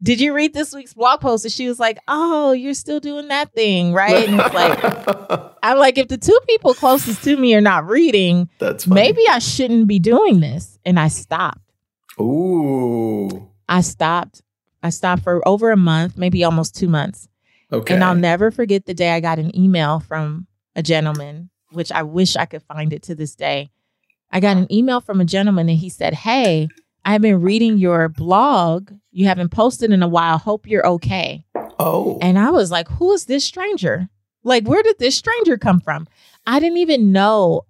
[0.02, 1.46] did you read this week's blog post?
[1.46, 4.28] And she was like, Oh, you're still doing that thing, right?
[4.30, 8.50] And it's like, I'm like, if the two people closest to me are not reading,
[8.60, 9.02] that's funny.
[9.02, 10.80] maybe I shouldn't be doing this.
[10.86, 11.74] And I stopped.
[12.20, 13.50] Ooh.
[13.68, 14.42] I stopped.
[14.82, 17.28] I stopped for over a month, maybe almost two months.
[17.72, 17.94] Okay.
[17.94, 22.04] And I'll never forget the day I got an email from a gentleman, which I
[22.04, 23.70] wish I could find it to this day.
[24.32, 26.70] I got an email from a gentleman and he said, Hey,
[27.06, 28.92] I've been reading your blog.
[29.12, 30.38] You haven't posted in a while.
[30.38, 31.46] Hope you're okay.
[31.80, 32.20] Oh.
[32.22, 34.10] And I was like, who is this stranger?
[34.44, 36.08] Like, where did this stranger come from?
[36.46, 37.66] I didn't even know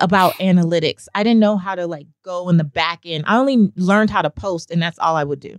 [0.00, 1.06] about analytics.
[1.14, 3.24] I didn't know how to like go in the back end.
[3.26, 5.56] I only learned how to post, and that's all I would do.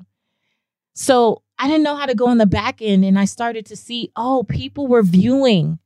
[0.93, 3.75] So I didn't know how to go in the back end, and I started to
[3.75, 5.79] see, oh, people were viewing.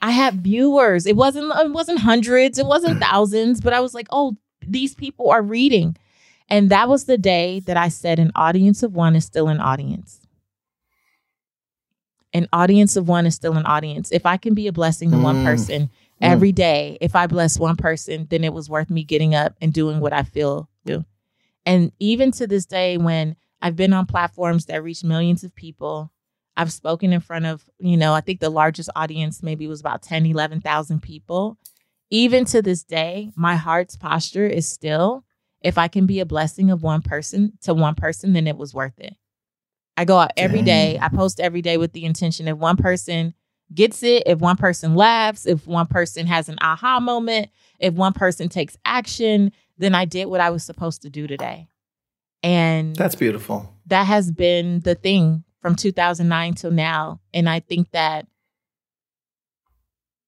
[0.00, 1.06] I had viewers.
[1.06, 5.30] It wasn't it wasn't hundreds, it wasn't thousands, but I was like, oh, these people
[5.30, 5.96] are reading.
[6.52, 9.58] And that was the day that I said an audience of one is still an
[9.58, 10.20] audience.
[12.34, 14.12] An audience of one is still an audience.
[14.12, 15.22] If I can be a blessing to mm.
[15.22, 15.88] one person
[16.20, 19.72] every day, if I bless one person, then it was worth me getting up and
[19.72, 21.06] doing what I feel do.
[21.64, 26.12] And even to this day, when I've been on platforms that reach millions of people,
[26.54, 30.02] I've spoken in front of, you know, I think the largest audience maybe was about
[30.02, 31.56] 10, 11,000 people.
[32.10, 35.24] Even to this day, my heart's posture is still
[35.64, 38.74] if I can be a blessing of one person to one person, then it was
[38.74, 39.14] worth it.
[39.96, 40.98] I go out every day.
[41.00, 43.34] I post every day with the intention if one person
[43.74, 48.12] gets it, if one person laughs, if one person has an aha moment, if one
[48.12, 51.68] person takes action, then I did what I was supposed to do today.
[52.42, 53.74] And that's beautiful.
[53.86, 57.20] That has been the thing from 2009 till now.
[57.32, 58.26] And I think that,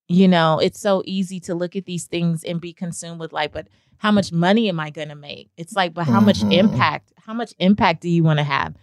[0.08, 3.52] you know, it's so easy to look at these things and be consumed with like,
[3.52, 5.50] but how much money am I going to make?
[5.56, 6.52] It's like, but how much Mhm.
[6.52, 7.12] impact?
[7.16, 8.74] How much impact do you want to have?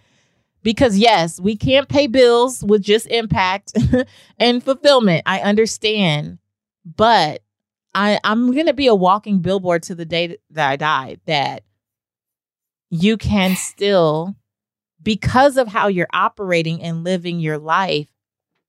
[0.63, 3.73] Because yes, we can't pay bills with just impact
[4.39, 5.23] and fulfillment.
[5.25, 6.37] I understand,
[6.85, 7.41] but
[7.93, 11.17] I I'm gonna be a walking billboard to the day that I die.
[11.25, 11.63] That
[12.89, 14.35] you can still,
[15.01, 18.07] because of how you're operating and living your life,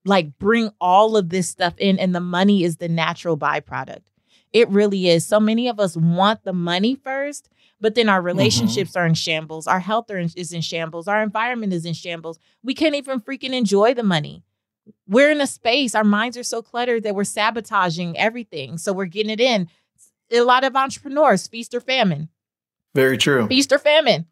[0.04, 4.02] like bring all of this stuff in, and the money is the natural byproduct.
[4.52, 5.26] It really is.
[5.26, 7.48] So many of us want the money first,
[7.80, 8.26] but then our mm-hmm.
[8.26, 9.66] relationships are in shambles.
[9.66, 11.08] Our health are in, is in shambles.
[11.08, 12.38] Our environment is in shambles.
[12.62, 14.44] We can't even freaking enjoy the money.
[15.06, 18.78] We're in a space, our minds are so cluttered that we're sabotaging everything.
[18.78, 19.68] So we're getting it in.
[20.30, 22.28] A lot of entrepreneurs, feast or famine
[22.94, 23.46] Very true.
[23.46, 24.26] feast or famine.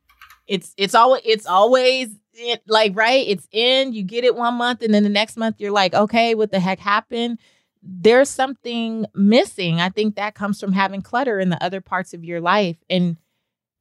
[0.46, 3.24] It's it's always it's always it, like right.
[3.28, 3.92] It's in.
[3.92, 6.58] You get it one month, and then the next month you're like, okay, what the
[6.58, 7.38] heck happened?
[7.82, 9.80] There's something missing.
[9.80, 12.76] I think that comes from having clutter in the other parts of your life.
[12.90, 13.16] And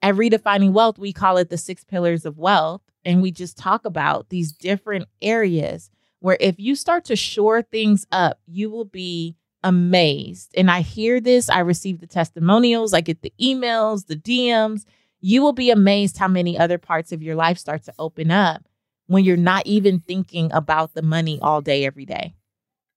[0.01, 3.85] at redefining wealth, we call it the six pillars of wealth, and we just talk
[3.85, 9.35] about these different areas where if you start to shore things up, you will be
[9.63, 10.51] amazed.
[10.55, 14.85] And I hear this, I receive the testimonials, I get the emails, the DMs.
[15.21, 18.63] You will be amazed how many other parts of your life start to open up
[19.07, 22.35] when you're not even thinking about the money all day, every day.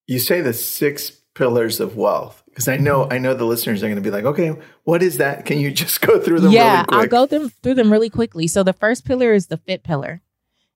[0.07, 3.87] You say the six pillars of wealth because I know I know the listeners are
[3.87, 5.47] going to be like, okay, what is that?
[5.47, 7.01] Can you just go through them yeah, really quick?
[7.01, 8.47] I'll go them, through them really quickly.
[8.47, 10.23] So the first pillar is the fit pillar.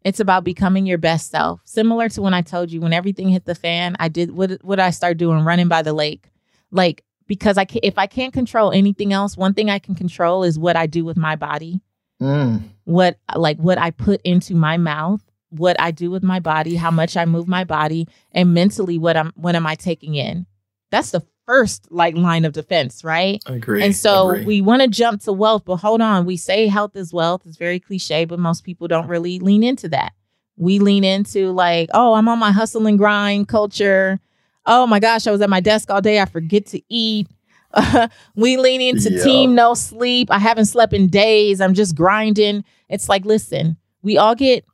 [0.02, 1.60] It's about becoming your best self.
[1.64, 4.80] Similar to when I told you when everything hit the fan, I did what what
[4.80, 6.30] I start doing running by the lake.
[6.70, 10.44] Like because I can, if I can't control anything else, one thing I can control
[10.44, 11.80] is what I do with my body.
[12.18, 12.62] Mm.
[12.84, 15.20] what like what I put into my mouth,
[15.58, 19.16] what I do with my body, how much I move my body, and mentally what
[19.16, 20.46] I'm what am I taking in.
[20.90, 23.40] That's the first like line of defense, right?
[23.46, 23.82] Agree.
[23.84, 24.44] and so agree.
[24.44, 27.42] we want to jump to wealth, but hold on, we say health is wealth.
[27.46, 30.12] It's very cliche, but most people don't really lean into that.
[30.56, 34.18] We lean into like, oh, I'm on my hustle and grind culture.
[34.64, 36.20] Oh my gosh, I was at my desk all day.
[36.20, 37.28] I forget to eat.
[38.34, 39.22] we lean into Yeah.
[39.22, 40.30] team no sleep.
[40.30, 41.60] I haven't slept in days.
[41.60, 42.64] I'm just grinding.
[42.88, 44.64] It's like, listen, we all get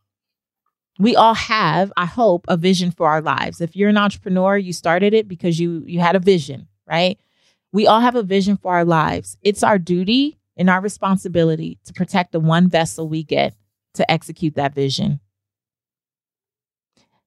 [0.98, 3.61] we all have, I hope, a vision for our lives.
[3.61, 7.18] If you're an entrepreneur, you started it because you you had a vision, right?
[7.72, 9.37] We all have a vision for our lives.
[9.42, 13.55] It's our duty and our responsibility to protect the one vessel we get
[13.94, 15.20] to execute that vision.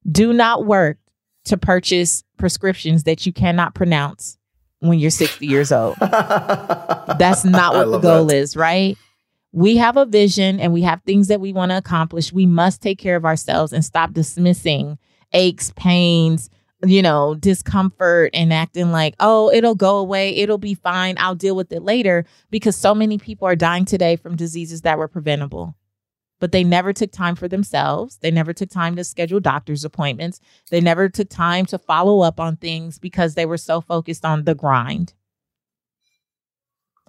[0.10, 0.98] Do not work
[1.46, 4.38] to purchase prescriptions that you cannot pronounce
[4.80, 5.96] when you're 60 years old.
[6.00, 8.36] That's not what the goal that.
[8.36, 8.98] is, right?
[9.56, 12.34] We have a vision and we have things that we want to accomplish.
[12.34, 14.98] We must take care of ourselves and stop dismissing
[15.32, 16.50] aches, pains,
[16.86, 20.36] you know, discomfort and acting like, oh, it'll go away.
[20.36, 21.16] It'll be fine.
[21.18, 22.26] I'll deal with it later.
[22.50, 25.78] Because so many people are dying today from diseases that were preventable.
[26.42, 28.18] But they never took time for themselves.
[28.18, 30.42] They never took time to schedule doctor's appointments.
[30.70, 34.44] They never took time to follow up on things because they were so focused on
[34.44, 35.14] the grind.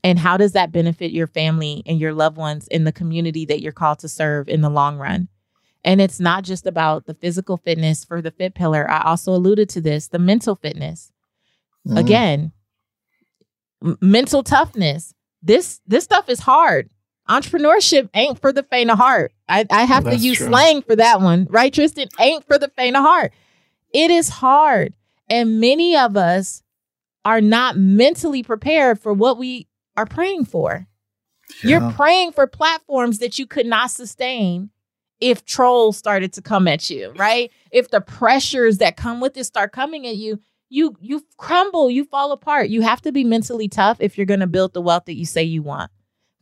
[0.07, 3.61] And how does that benefit your family and your loved ones in the community that
[3.61, 5.27] you're called to serve in the long run?
[5.83, 8.89] And it's not just about the physical fitness for the fit pillar.
[8.89, 11.11] I also alluded to this the mental fitness.
[11.89, 11.99] Mhm.
[11.99, 12.53] Again,
[13.85, 15.13] m- mental toughness.
[15.43, 16.89] This this stuff is hard.
[17.29, 19.33] Entrepreneurship ain't for the faint of heart.
[19.49, 20.47] I, I have to use true.
[20.47, 22.07] slang for that one, right, Tristan?
[22.21, 23.33] Ain't for the faint of heart.
[23.93, 24.95] It is hard.
[25.29, 26.63] And many of us
[27.25, 29.67] are not mentally prepared for what we
[29.97, 30.87] are praying for.
[31.63, 34.71] You're praying for platforms that you could not sustain
[35.21, 37.51] if trolls started to come at you, right?
[37.71, 42.05] If the pressures that come with it start coming at you, you you crumble, you
[42.05, 42.69] fall apart.
[42.69, 45.25] You have to be mentally tough if you're going to build the wealth that you
[45.25, 45.91] say you want.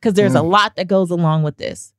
[0.01, 0.51] Cuz there's a Mm.
[0.51, 1.93] lot that goes along with this.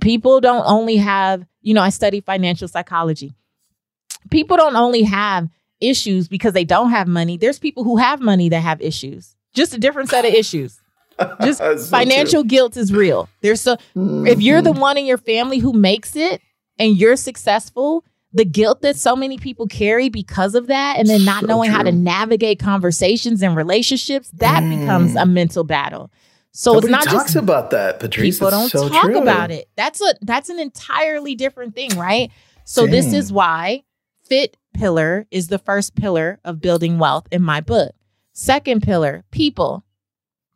[0.00, 3.32] People don't only have, you know, I study financial psychology.
[4.30, 5.48] People don't only have
[5.80, 7.36] issues because they don't have money.
[7.38, 9.34] There's people who have money that have issues.
[9.54, 10.80] Just a different set of issues.
[11.42, 13.28] Just so financial guilt is real.
[13.40, 14.26] There's so true.
[14.26, 14.78] if you're the Mhm.
[14.80, 16.40] one in your family who makes it
[16.78, 21.24] and you're successful, the guilt that so many people carry because of that, and then
[21.24, 24.80] not So knowing how to navigate conversations and relationships, that Mm.
[24.80, 26.10] becomes a mental battle.
[26.52, 28.36] So Nobody it's not talks just about that, Patrice.
[28.36, 29.18] people don't so talk true.
[29.20, 29.68] about it.
[29.76, 32.30] That's a that's an entirely different thing, right?
[32.64, 33.82] So this is why
[34.28, 37.92] fit pillar is the first pillar of building wealth in my book.
[38.32, 39.84] Second pillar, people.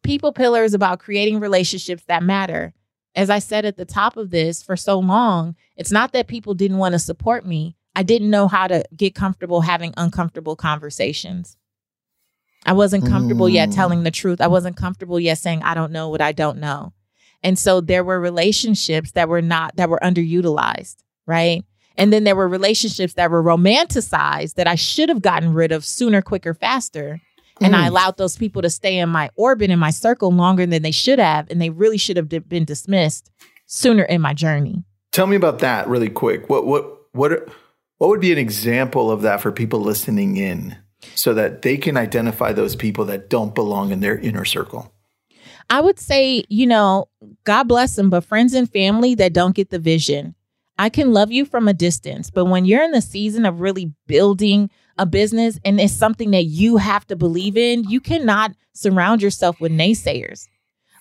[0.07, 2.73] People pillar is about creating relationships that matter.
[3.17, 6.53] as I said at the top of this, for so long, it's not that people
[6.53, 7.75] didn't want to support me.
[7.95, 11.57] I didn't know how to get comfortable having uncomfortable conversations.
[12.67, 13.55] I wasn't comfortable mm.
[13.55, 14.41] yet telling the truth.
[14.41, 16.93] I wasn't comfortable yet saying, I don't know what I don't know.
[17.43, 20.97] And so there were relationships that were not, that were underutilized,
[21.27, 21.65] right?
[21.97, 25.85] And then there were relationships that were romanticized that I should have gotten rid of
[25.85, 27.21] sooner, quicker, faster.
[27.61, 27.79] And mm.
[27.79, 30.91] I allowed those people to stay in my orbit, in my circle longer than they
[30.91, 31.51] should have.
[31.51, 33.31] And they really should have been dismissed
[33.67, 34.85] sooner in my journey.
[35.13, 36.49] Tell me about that really quick.
[36.51, 37.49] What, what, what,
[37.99, 40.77] what would be an example of that for people listening in
[41.15, 44.93] so that they can identify those people that don't belong in their inner circle?
[45.69, 47.09] I would say, you know,
[47.45, 50.36] God bless them, but friends and family that don't get the vision.
[50.79, 53.93] I can love you from a distance, but when you're in the season of really
[54.07, 59.23] building a business and it's something that you have to believe in, you cannot surround
[59.23, 60.49] yourself with naysayers.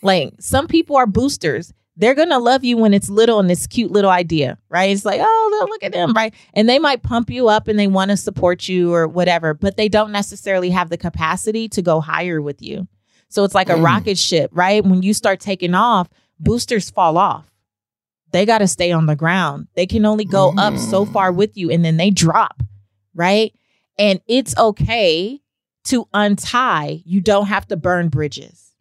[0.01, 1.73] Like some people are boosters.
[1.97, 4.91] They're going to love you when it's little and this cute little idea, right?
[4.91, 6.33] It's like, oh, look at them, right?
[6.53, 9.77] And they might pump you up and they want to support you or whatever, but
[9.77, 12.87] they don't necessarily have the capacity to go higher with you.
[13.29, 13.83] So it's like a mm.
[13.83, 14.83] rocket ship, right?
[14.83, 16.09] When you start taking off,
[16.39, 17.49] boosters fall off
[18.31, 19.67] they got to stay on the ground.
[19.75, 20.59] They can only go mm.
[20.59, 21.13] up so mm.
[21.13, 22.61] far with you and then they drop,
[23.13, 23.53] right?
[23.97, 25.41] And it's okay
[25.85, 27.01] to untie.
[27.05, 28.73] You don't have to burn bridges.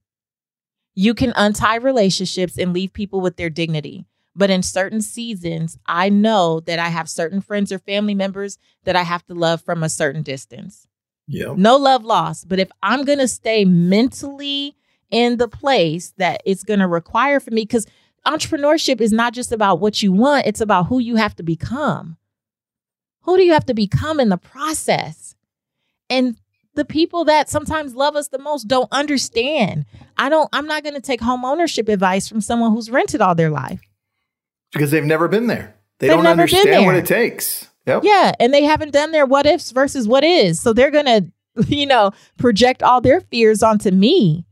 [0.95, 4.07] You can untie relationships and leave people with their dignity.
[4.37, 8.97] But in certain seasons, I know that I have certain friends or family members that
[8.97, 10.87] I have to love from a certain distance.
[11.27, 11.55] Yeah.
[11.57, 12.49] No love lost.
[12.49, 14.77] But if I'm going to stay mentally
[15.11, 17.87] in the place that it's going to require for me, because
[18.27, 22.17] entrepreneurship is not just about what you want, it's about who you have to become.
[23.23, 25.35] Who do you have to become in the process?
[26.11, 26.37] And
[26.75, 29.87] the people that sometimes love us the most don't understand.
[30.19, 33.35] I don't I'm not going to take home ownership advice from someone who's rented all
[33.35, 33.81] their life.
[34.73, 35.75] Because they've never been there.
[35.99, 37.69] They they've don't understand what it takes.
[37.87, 38.03] Yep.
[38.05, 40.61] Yeah, and they haven't done their what ifs versus what is.
[40.61, 41.27] So they're going to,
[41.69, 44.45] you know, project all their fears onto me.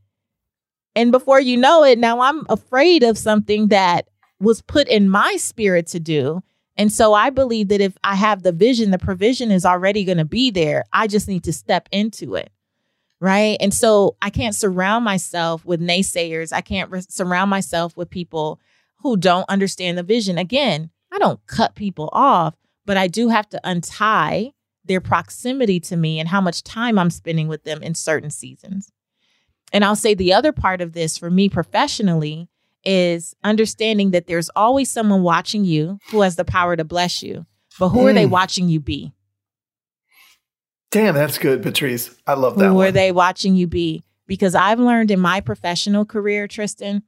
[0.95, 4.09] And before you know it, now I'm afraid of something that
[4.40, 6.43] was put in my spirit to do.
[6.76, 10.18] And so I believe that if I have the vision, the provision is already going
[10.18, 10.84] to be there.
[10.93, 12.51] I just need to step into it.
[13.20, 13.57] Right.
[13.61, 16.53] And so I can't surround myself with naysayers.
[16.53, 18.59] I can't re- surround myself with people
[18.99, 20.38] who don't understand the vision.
[20.38, 24.53] Again, I don't cut people off, but I do have to untie
[24.84, 28.90] their proximity to me and how much time I'm spending with them in certain seasons.
[29.72, 32.48] And I'll say the other part of this for me professionally
[32.84, 37.46] is understanding that there's always someone watching you who has the power to bless you.
[37.78, 38.10] But who mm.
[38.10, 38.30] are they mm.
[38.30, 39.12] watching you be?
[40.90, 42.14] Damn, that's good, Patrice.
[42.26, 42.68] I love that.
[42.68, 42.88] Who one.
[42.88, 44.02] are they watching you be?
[44.26, 47.02] Because I've learned in my professional career, Tristan,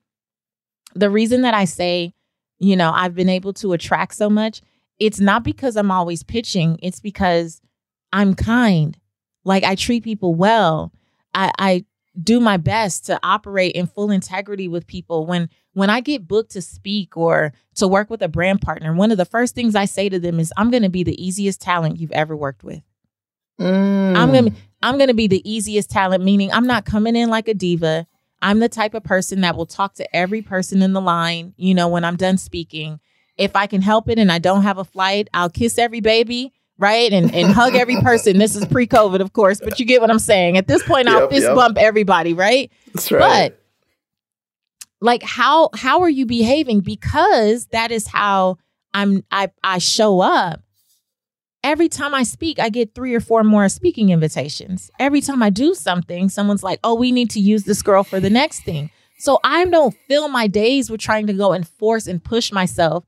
[0.94, 2.14] the reason that I say,
[2.58, 4.62] you know, I've been able to attract so much,
[4.98, 7.60] it's not because I'm always pitching, it's because
[8.12, 8.96] I'm kind.
[9.44, 10.92] Like I treat people well.
[11.34, 11.84] I, I
[12.22, 15.26] do my best to operate in full integrity with people.
[15.26, 19.10] When when I get booked to speak or to work with a brand partner one
[19.10, 21.60] of the first things I say to them is I'm going to be the easiest
[21.60, 22.82] talent you've ever worked with.
[23.60, 24.16] Mm.
[24.16, 24.52] I'm going to
[24.82, 28.06] I'm going to be the easiest talent meaning I'm not coming in like a diva.
[28.42, 31.74] I'm the type of person that will talk to every person in the line you
[31.74, 33.00] know when I'm done speaking.
[33.36, 36.52] If I can help it and I don't have a flight I'll kiss every baby
[36.78, 37.12] right?
[37.12, 38.38] And and hug every person.
[38.38, 40.56] This is pre-COVID, of course, but you get what I'm saying.
[40.56, 41.54] At this point, I'll fist yep.
[41.54, 42.70] bump everybody, right?
[42.92, 43.50] That's right.
[43.50, 43.60] But
[45.00, 46.80] like how how are you behaving?
[46.80, 48.58] Because that is how
[48.92, 50.60] I'm I I show up.
[51.62, 54.90] Every time I speak, I get three or four more speaking invitations.
[54.98, 58.20] Every time I do something, someone's like, "Oh, we need to use this girl for
[58.20, 62.06] the next thing." So I don't fill my days with trying to go and force
[62.06, 63.04] and push myself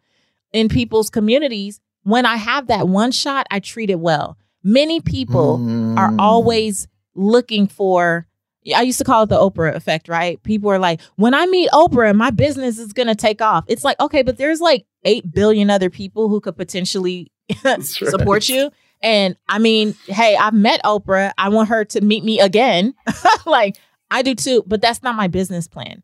[0.52, 4.38] in people's communities when I have that one shot, I treat it well.
[4.62, 5.98] Many people mm.
[5.98, 6.86] are always
[7.16, 8.28] looking for
[8.74, 10.42] I used to call it the Oprah effect, right?
[10.42, 13.64] People are like, when I meet Oprah, my business is going to take off.
[13.68, 17.30] It's like, okay, but there's like 8 billion other people who could potentially
[17.80, 18.48] support right.
[18.48, 18.72] you.
[19.02, 21.30] And I mean, hey, I've met Oprah.
[21.38, 22.94] I want her to meet me again.
[23.46, 23.76] like,
[24.10, 26.02] I do too, but that's not my business plan.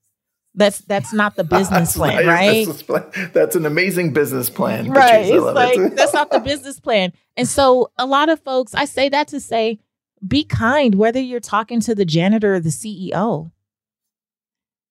[0.54, 2.66] That's that's not the business plan, right?
[2.66, 3.30] Business plan.
[3.32, 4.90] That's an amazing business plan.
[4.90, 5.26] Right.
[5.26, 7.12] It's like that's not the business plan.
[7.36, 9.78] And so a lot of folks, I say that to say,
[10.26, 13.50] be kind, whether you're talking to the janitor or the CEO.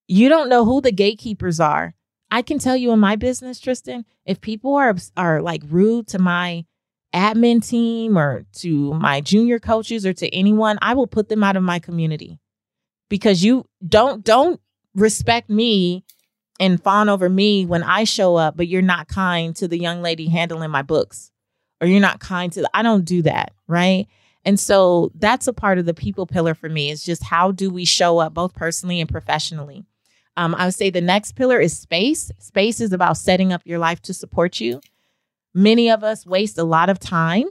[0.08, 1.96] You don't know who the gatekeepers are.
[2.30, 6.20] I can tell you in my business, Tristan, if people are are like rude to
[6.20, 6.66] my
[7.14, 11.56] admin team or to my junior coaches or to anyone, I will put them out
[11.56, 12.40] of my community.
[13.10, 14.60] Because you don't don't
[14.96, 16.04] respect me
[16.60, 20.02] and fawn over me when I show up, but you're not kind to the young
[20.02, 21.32] lady handling my books,
[21.80, 24.08] or you're not kind to the, I don't do that, right?
[24.46, 27.70] And so that's a part of the people pillar for me is just how do
[27.70, 29.86] we show up both personally and professionally.
[30.38, 32.32] Um, I would say the next pillar is space.
[32.40, 34.82] Space is about setting up your life to support you.
[35.54, 37.50] Many of us waste a lot of time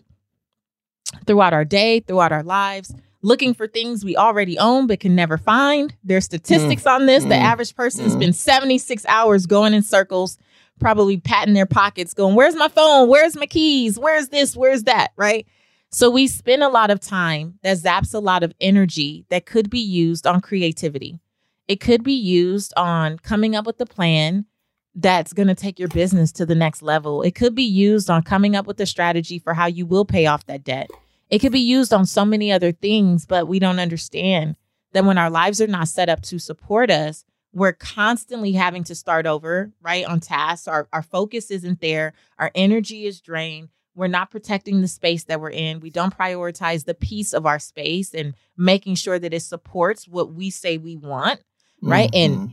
[1.26, 5.38] throughout our day, throughout our lives, looking for things we already own but can never
[5.38, 5.94] find.
[6.02, 6.94] There's statistics mm.
[6.94, 7.24] on this.
[7.24, 7.28] Mm.
[7.28, 8.12] The average person mm.
[8.12, 10.38] spends 76 hours going in circles,
[10.78, 13.08] probably patting their pockets, going, Where's my phone?
[13.08, 13.98] Where's my keys?
[13.98, 14.56] Where's this?
[14.56, 15.12] Where's that?
[15.16, 15.46] Right?
[15.92, 19.68] So we spend a lot of time that zaps a lot of energy that could
[19.68, 21.18] be used on creativity.
[21.66, 24.46] It could be used on coming up with a plan
[24.94, 27.22] that's going to take your business to the next level.
[27.22, 30.26] It could be used on coming up with a strategy for how you will pay
[30.26, 30.90] off that debt.
[31.30, 34.56] It could be used on so many other things, but we don't understand
[34.92, 38.94] that when our lives are not set up to support us, we're constantly having to
[38.94, 40.04] start over, right?
[40.04, 40.68] On tasks.
[40.68, 42.12] Our, our focus isn't there.
[42.38, 43.68] Our energy is drained.
[43.94, 45.80] We're not protecting the space that we're in.
[45.80, 50.32] We don't prioritize the piece of our space and making sure that it supports what
[50.32, 51.40] we say we want,
[51.82, 52.10] right?
[52.12, 52.34] Mm-hmm.
[52.34, 52.52] And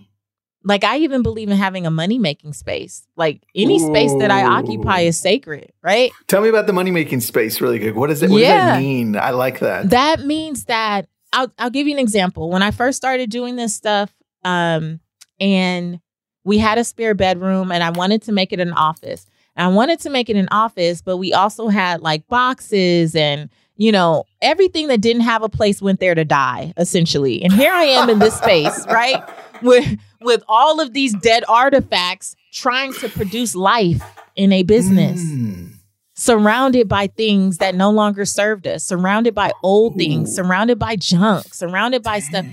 [0.64, 3.08] like I even believe in having a money making space.
[3.16, 3.88] Like any Ooh.
[3.88, 6.12] space that I occupy is sacred, right?
[6.28, 7.96] Tell me about the money making space really quick.
[7.96, 8.58] What does it what yeah.
[8.58, 9.16] does that mean?
[9.16, 9.90] I like that.
[9.90, 12.50] That means that I'll I'll give you an example.
[12.50, 15.00] When I first started doing this stuff, um,
[15.40, 16.00] and
[16.44, 19.26] we had a spare bedroom and I wanted to make it an office.
[19.56, 23.50] And I wanted to make it an office, but we also had like boxes and
[23.78, 27.44] you know, everything that didn't have a place went there to die, essentially.
[27.44, 29.24] And here I am in this space, right?
[29.62, 34.04] With with all of these dead artifacts trying to produce life
[34.36, 35.24] in a business.
[35.24, 35.74] Mm.
[36.16, 39.98] Surrounded by things that no longer served us, surrounded by old Ooh.
[39.98, 42.30] things, surrounded by junk, surrounded by Dang.
[42.30, 42.46] stuff,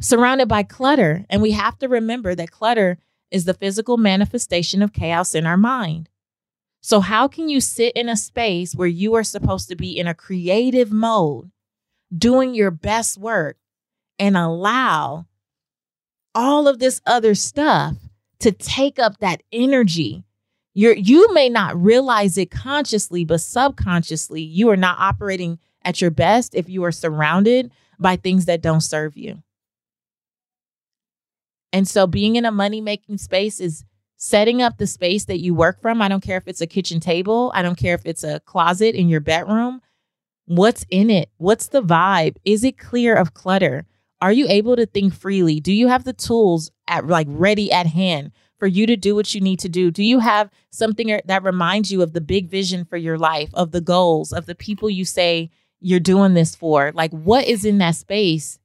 [0.00, 1.26] surrounded by clutter.
[1.28, 2.98] And we have to remember that clutter
[3.30, 6.08] is the physical manifestation of chaos in our mind.
[6.80, 10.06] So, how can you sit in a space where you are supposed to be in
[10.06, 11.50] a creative mode,
[12.16, 13.58] doing your best work,
[14.18, 15.26] and allow
[16.34, 17.96] all of this other stuff
[18.40, 20.24] to take up that energy?
[20.74, 26.10] You're, you may not realize it consciously, but subconsciously, you are not operating at your
[26.10, 29.42] best if you are surrounded by things that don't serve you.
[31.72, 33.84] And so, being in a money making space is
[34.16, 36.02] setting up the space that you work from.
[36.02, 38.94] I don't care if it's a kitchen table, I don't care if it's a closet
[38.94, 39.80] in your bedroom.
[40.46, 41.30] What's in it?
[41.36, 42.36] What's the vibe?
[42.44, 43.86] Is it clear of clutter?
[44.20, 45.60] Are you able to think freely?
[45.60, 49.34] Do you have the tools at like ready at hand for you to do what
[49.34, 49.90] you need to do?
[49.90, 53.50] Do you have something er, that reminds you of the big vision for your life,
[53.54, 55.50] of the goals, of the people you say
[55.80, 56.92] you're doing this for?
[56.94, 58.58] Like what is in that space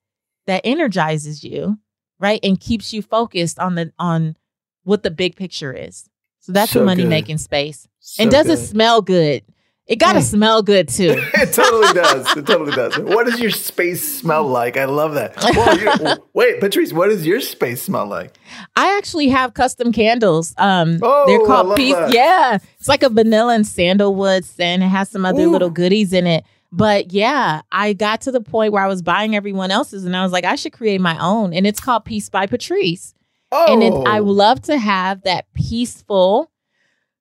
[0.45, 1.79] that energizes you,
[2.19, 2.39] right?
[2.43, 4.35] And keeps you focused on the on
[4.83, 6.09] what the big picture is.
[6.39, 7.87] So that's so a money making space.
[7.99, 8.59] So and does good.
[8.59, 9.43] it smell good?
[9.88, 10.23] It got to mm.
[10.23, 11.15] smell good too.
[11.36, 12.36] it totally does.
[12.36, 12.97] It totally does.
[12.97, 14.77] What does your space smell like?
[14.77, 15.36] I love that.
[15.55, 18.36] Well, wait, Patrice, what does your space smell like?
[18.75, 20.53] I actually have custom candles.
[20.57, 21.95] Um, oh, they're called Peace.
[21.95, 22.13] That.
[22.13, 24.83] Yeah, it's like a vanilla and sandalwood scent.
[24.83, 25.51] It has some other Ooh.
[25.51, 26.43] little goodies in it.
[26.71, 30.23] But yeah, I got to the point where I was buying everyone else's, and I
[30.23, 31.53] was like, I should create my own.
[31.53, 33.13] And it's called Peace by Patrice.
[33.51, 33.71] Oh.
[33.71, 34.23] And it, I oh.
[34.23, 36.51] love to have that peaceful,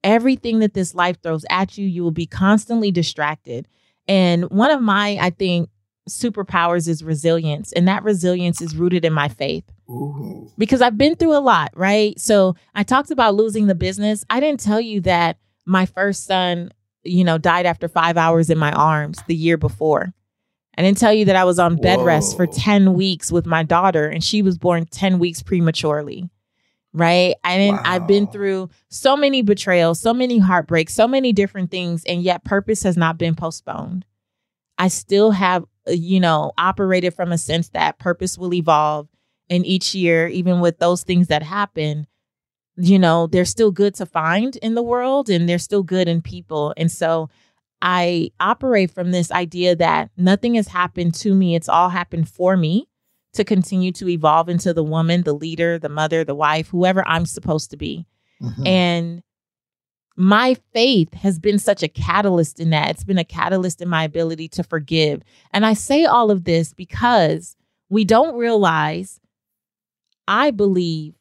[0.05, 3.67] Everything that this life throws at you, you will be constantly distracted.
[4.07, 5.69] And one of my, I think,
[6.07, 7.73] superpowers is resilience.
[7.73, 9.63] And that resilience is rooted in my faith.
[9.89, 10.51] Ooh.
[10.57, 12.19] Because I've been through a lot, right?
[12.19, 14.23] So I talked about losing the business.
[14.29, 16.71] I didn't tell you that my first son,
[17.03, 20.13] you know, died after five hours in my arms the year before.
[20.77, 22.05] I didn't tell you that I was on bed Whoa.
[22.05, 26.29] rest for 10 weeks with my daughter, and she was born 10 weeks prematurely.
[26.95, 27.35] Right?
[27.43, 32.05] I mean, I've been through so many betrayals, so many heartbreaks, so many different things,
[32.05, 34.05] and yet purpose has not been postponed.
[34.77, 39.09] I still have, uh, you know, operated from a sense that purpose will evolve.
[39.49, 42.07] And each year, even with those things that happen,
[42.77, 46.21] you know, they're still good to find in the world and they're still good in
[46.21, 46.73] people.
[46.77, 47.29] And so
[47.81, 52.57] I operate from this idea that nothing has happened to me, it's all happened for
[52.57, 52.87] me
[53.35, 57.25] to continue to evolve into the woman, the leader, the mother, the wife, whoever I'm
[57.25, 58.05] supposed to be.
[58.41, 58.67] Mhm.
[58.67, 59.23] And
[60.17, 62.89] my faith has been such a catalyst in that.
[62.91, 65.21] It's been a catalyst in my ability to forgive.
[65.51, 67.55] And I say all of this because
[67.89, 69.19] we don't realize,
[70.27, 71.15] I believe,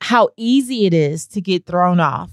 [0.00, 2.30] how easy it is to get thrown off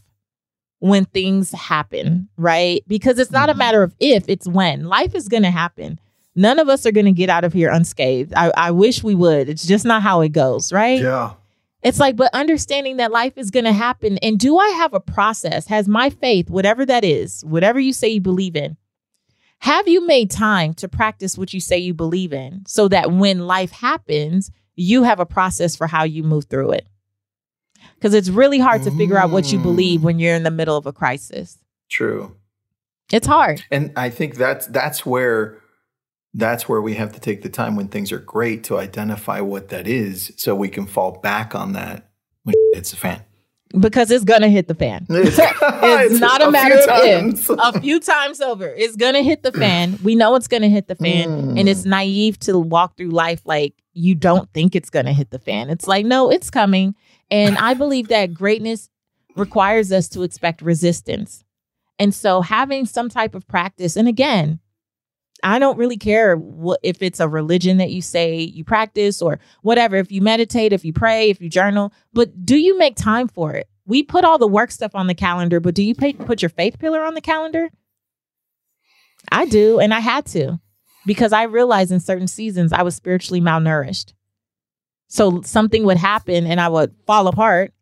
[0.80, 2.84] when things happen, right?
[2.88, 3.58] Because it's not a Mhm.
[3.58, 4.86] matter of if, it's when.
[4.86, 6.00] Life is going to happen.
[6.40, 8.34] None of us are going to get out of here unscathed.
[8.34, 9.50] I, I wish we would.
[9.50, 11.02] It's just not how it goes, right?
[11.02, 11.34] yeah.
[11.82, 14.18] It's like, but understanding that life is going to happen.
[14.20, 15.68] And do I have a process?
[15.68, 18.78] Has my faith, whatever that is, whatever you say you believe in,
[19.60, 23.46] have you made time to practice what you say you believe in so that when
[23.46, 26.88] life happens, you have a process for how you move through it?
[27.96, 30.78] Because it's really hard to figure out what you believe when you're in the middle
[30.78, 31.58] of a crisis.
[31.90, 32.38] True.
[33.12, 33.62] It's hard.
[33.72, 35.60] And I think that's that's where
[36.34, 39.70] that's where we have to take the time when things are great to identify what
[39.70, 42.10] that is so we can fall back on that
[42.44, 43.22] when it's a fan.
[43.80, 45.06] because it's gonna hit the fan.
[45.10, 45.40] It's,
[46.12, 47.50] It's not a, matter of if.
[47.50, 49.98] A few times over, it's gonna hit the fan.
[50.04, 51.60] We know it's gonna hit the fan, Mm.
[51.60, 55.40] and it's naive to walk through life like you don't think it's gonna hit the
[55.40, 55.70] fan.
[55.70, 56.96] It's like no, it's coming,
[57.32, 58.90] and I believe that greatness
[59.36, 61.44] requires us to expect resistance,
[61.98, 63.96] and so having some type of practice.
[63.96, 64.60] And again,
[65.44, 69.40] I don't really care what if it's a religion that you say you practice or
[69.62, 69.96] whatever.
[69.96, 73.54] If you meditate, if you pray, if you journal, but do you make time for
[73.54, 73.68] it?
[73.86, 76.50] We put all the work stuff on the calendar, but do you pay, put your
[76.50, 77.70] faith pillar on the calendar?
[79.32, 80.60] I do, and I had to
[81.06, 84.14] because I realized in certain seasons I was spiritually malnourished.
[85.08, 87.74] So something would happen and I would fall apart,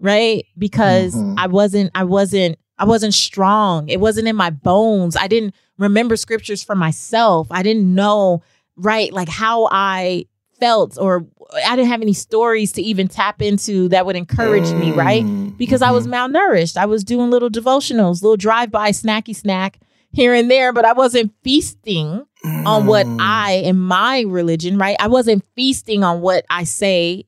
[0.00, 0.44] right?
[0.58, 1.34] Because Mhm.
[1.38, 3.88] I wasn't I wasn't I wasn't strong.
[3.88, 5.16] It wasn't in my bones.
[5.16, 7.48] I didn't remember scriptures for myself.
[7.50, 8.42] I didn't know
[8.76, 10.26] right like how I
[10.60, 11.26] felt or
[11.66, 15.22] I didn't have any stories to even tap into that would encourage me, right?
[15.24, 16.32] Mm, because I was mhm.
[16.32, 16.76] malnourished.
[16.76, 19.78] I was doing little devotionals, little drive-by snacky snack
[20.12, 23.18] here and there, but I wasn't feasting on what Mm.
[23.20, 24.96] I in my religion, right?
[25.00, 27.24] I wasn't feasting on what I say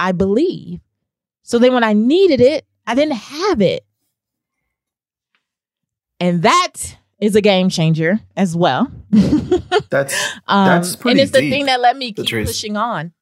[0.00, 0.80] I believe.
[1.42, 3.84] So then when I needed it, I didn't have it.
[6.20, 8.90] And that is a game changer as well.
[9.10, 10.14] That's that's
[10.48, 13.12] Um, That's and pretty it's the deep, thing that let me keep pushing on.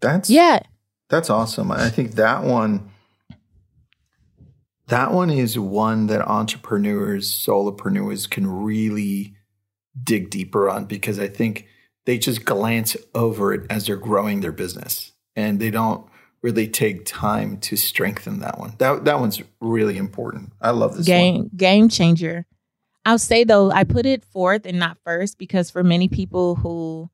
[0.00, 0.60] that's Yeah.
[1.08, 1.70] That's awesome.
[1.70, 2.90] I think that one
[4.88, 9.34] that one is one that entrepreneurs, solopreneurs can really
[10.02, 11.66] dig deeper on because I think
[12.04, 16.06] they just glance over it as they're growing their business and they don't
[16.42, 18.74] really take time to strengthen that one.
[18.78, 20.52] That that one's really important.
[20.60, 21.50] I love this game one.
[21.56, 22.46] game changer.
[23.04, 27.10] I'll say though, I put it fourth and not first because for many people who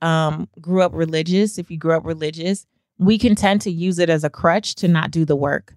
[0.00, 2.66] um, grew up religious, if you grew up religious,
[2.98, 5.74] we can tend to use it as a crutch to not do the work.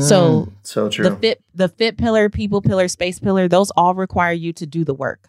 [0.00, 1.08] So, Mm, so true.
[1.10, 4.84] The fit, the fit pillar, people pillar, space pillar, those all require you to do
[4.84, 5.28] the work.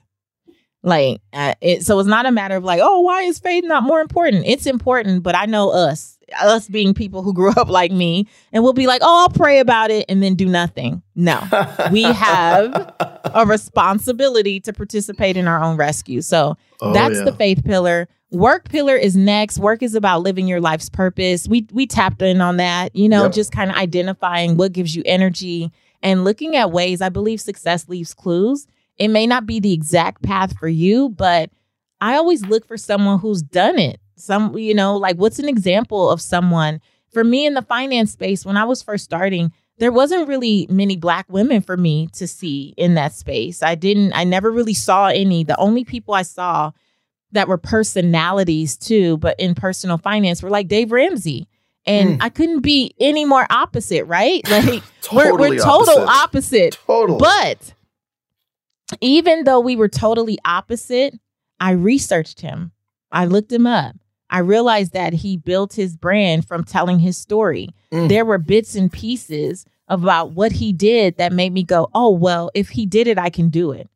[0.84, 3.84] Like uh, it, so it's not a matter of like, oh, why is faith not
[3.84, 4.46] more important?
[4.48, 8.64] It's important, but I know us, us being people who grew up like me, and
[8.64, 11.02] we'll be like, oh, I'll pray about it and then do nothing.
[11.16, 11.42] No,
[11.92, 12.94] we have
[13.34, 16.22] a responsibility to participate in our own rescue.
[16.22, 17.24] So Oh, that's yeah.
[17.24, 18.08] the faith pillar.
[18.30, 19.58] Work pillar is next.
[19.58, 21.48] Work is about living your life's purpose.
[21.48, 23.32] We we tapped in on that, you know, Yep.
[23.34, 25.72] just kind of identifying what gives you energy
[26.04, 27.02] and looking at ways.
[27.02, 28.68] I believe success leaves clues.
[28.98, 31.50] It may not be the exact path for you, but
[32.02, 34.00] I always look for someone who's done it.
[34.18, 36.82] Some, you know, like what's an example of someone
[37.14, 40.96] for me in the finance space when I was first starting, there wasn't really many
[40.98, 43.62] black women for me to see in that space.
[43.64, 45.44] I didn't, I never really saw any.
[45.44, 46.72] The only people I saw
[47.32, 51.48] that were personalities too, but in personal finance were like Dave Ramsey.
[51.86, 52.24] And Mm.
[52.24, 54.42] I couldn't be any more opposite, right?
[54.50, 56.10] Like we're, we're total opposite.
[56.10, 56.78] opposite.
[56.86, 57.20] Totally.
[57.20, 57.74] But
[59.00, 61.14] even though we were totally opposite,
[61.60, 62.72] I researched him.
[63.12, 63.96] I looked him up.
[64.30, 67.70] I realized that he built his brand from telling his story.
[67.92, 68.10] Mm.
[68.10, 72.52] There were bits and pieces about what he did that made me go, oh, well,
[72.54, 73.90] if he did it, I can do it.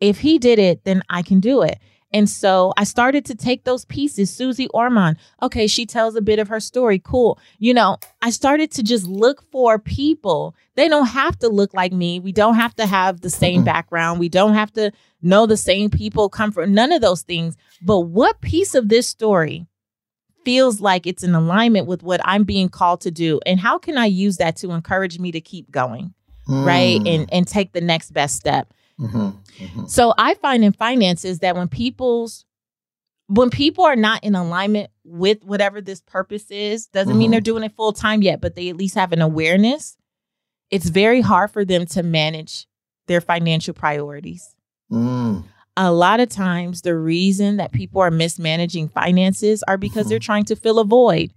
[0.00, 1.78] If he did it, then I can do it.
[2.12, 4.30] And so I started to take those pieces.
[4.30, 6.98] Suze Orman, okay, she tells a bit of her story.
[6.98, 7.38] Cool.
[7.58, 10.54] You know, I started to just look for people.
[10.74, 12.18] They don't have to look like me.
[12.18, 14.18] We don't have to have the same background.
[14.18, 14.90] We don't have to
[15.22, 17.56] know the same people, come from none of those things.
[17.82, 19.66] But what piece of this story
[20.44, 23.40] feels like it's in alignment with what I'm being called to do?
[23.46, 26.14] And how can I use that to encourage me to keep going?
[26.48, 26.66] Mm.
[26.66, 27.06] Right.
[27.06, 28.72] And and take the next best step.
[29.00, 29.88] Mhm, mhm.
[29.90, 32.44] So I find in finances that when people's
[33.32, 37.32] when people are not in alignment with whatever this purpose is, doesn't mean Mhm.
[37.32, 39.96] they're doing it full time yet, but they at least have an awareness.
[40.70, 42.66] It's very hard for them to manage
[43.06, 44.56] their financial priorities.
[44.90, 45.44] Mm.
[45.76, 50.44] A lot of times the reason that people are mismanaging finances are because they're trying
[50.46, 51.32] to fill a void.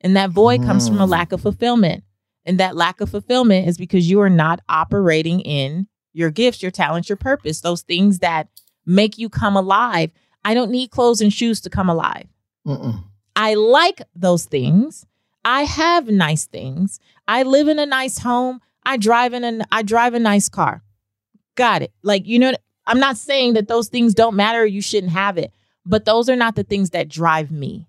[0.00, 1.10] And that void comes from a Mm.
[1.10, 2.02] lack of fulfillment.
[2.44, 6.70] And that lack of fulfillment is because you are not operating in your gifts, your
[6.70, 8.48] talents, your purpose, those things that
[8.86, 10.10] make you come alive.
[10.44, 12.26] I don't need clothes and shoes to come alive.
[12.66, 13.04] Mm-mm.
[13.36, 15.06] I like those things.
[15.44, 17.00] I have nice things.
[17.28, 18.60] I live in a nice home.
[18.84, 20.82] I drive in a I drive a nice car.
[21.54, 21.92] Got it.
[22.02, 22.52] Like you know
[22.86, 25.52] I'm not saying that those things don't matter you shouldn't have it,
[25.86, 27.86] but those are not the things that drive me.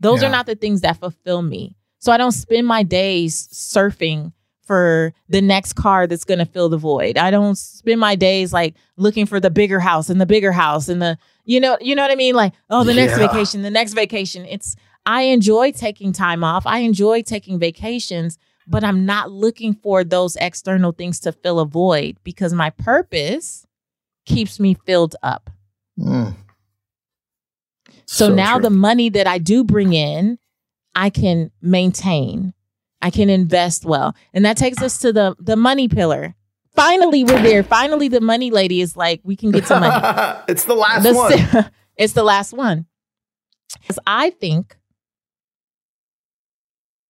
[0.00, 0.28] Those Yeah.
[0.28, 1.76] are not the things that fulfill me.
[1.98, 4.32] So I don't spend my days surfing
[4.66, 7.16] for the next car that's going to fill the void.
[7.16, 10.88] I don't spend my days like looking for the bigger house and the bigger house
[10.88, 13.28] and the you know you know what I mean like oh the next Yeah.
[13.28, 14.44] vacation, the next vacation.
[14.46, 16.66] It's I enjoy taking time off.
[16.66, 21.64] I enjoy taking vacations, but I'm not looking for those external things to fill a
[21.64, 23.64] void because my purpose
[24.24, 25.48] keeps me filled up.
[25.96, 26.34] Mm.
[28.06, 28.62] So, now true.
[28.62, 30.38] the money that I do bring in,
[30.94, 32.52] I can maintain.
[33.02, 34.14] I can invest well.
[34.32, 36.34] And that takes us to the the money pillar.
[36.74, 37.62] Finally, we're there.
[37.62, 40.42] Finally, the money lady is like, we can get to money.
[40.48, 41.70] it's the last The one.
[41.96, 42.84] it's the last one.
[43.80, 44.76] Because I think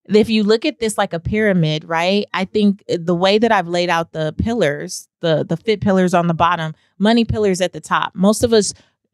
[0.09, 2.27] if you look at this like a pyramid, right?
[2.33, 6.29] I think the way that I've laid out the pillars, the the fit pillars on
[6.29, 8.15] the bottom, money pillars at the top.
[8.15, 8.73] Most of us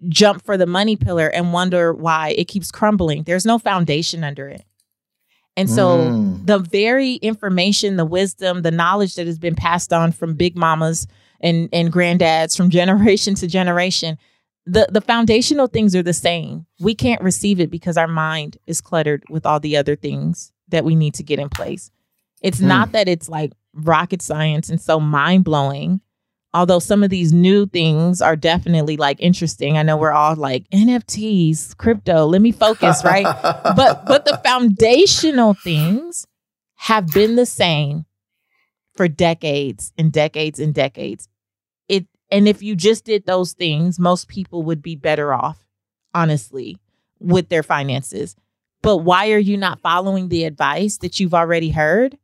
[0.08, 3.22] jump for the money pillar and wonder why it keeps crumbling.
[3.22, 4.64] There's no foundation under it.
[5.56, 6.46] And so Mm.
[6.46, 11.06] the very information, the wisdom, the knowledge that has been passed on from big mamas
[11.40, 14.16] and and granddads from generation to generation,
[14.66, 16.66] the the foundational things are the same.
[16.80, 20.84] We can't receive it because our mind is cluttered with all the other things that
[20.84, 21.90] we need to get in place.
[22.42, 22.68] It's Hmm.
[22.68, 26.00] not that it's like rocket science and so mind blowing.
[26.54, 29.78] Although some of these new things are definitely like interesting.
[29.78, 33.24] I know we're all like NFTs, crypto, let me focus, right?
[33.76, 36.26] but but the foundational things
[36.74, 38.04] have been the same
[38.94, 41.28] for decades and decades and decades.
[41.88, 45.64] It and if you just did those things, most people would be better off,
[46.12, 46.78] honestly,
[47.18, 48.36] with their finances.
[48.82, 52.18] But why are you not following the advice that you've already heard?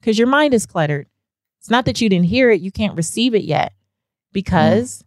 [0.00, 1.08] Because your mind is cluttered.
[1.68, 3.74] It's not that you didn't hear it, you can't receive it yet
[4.32, 5.04] because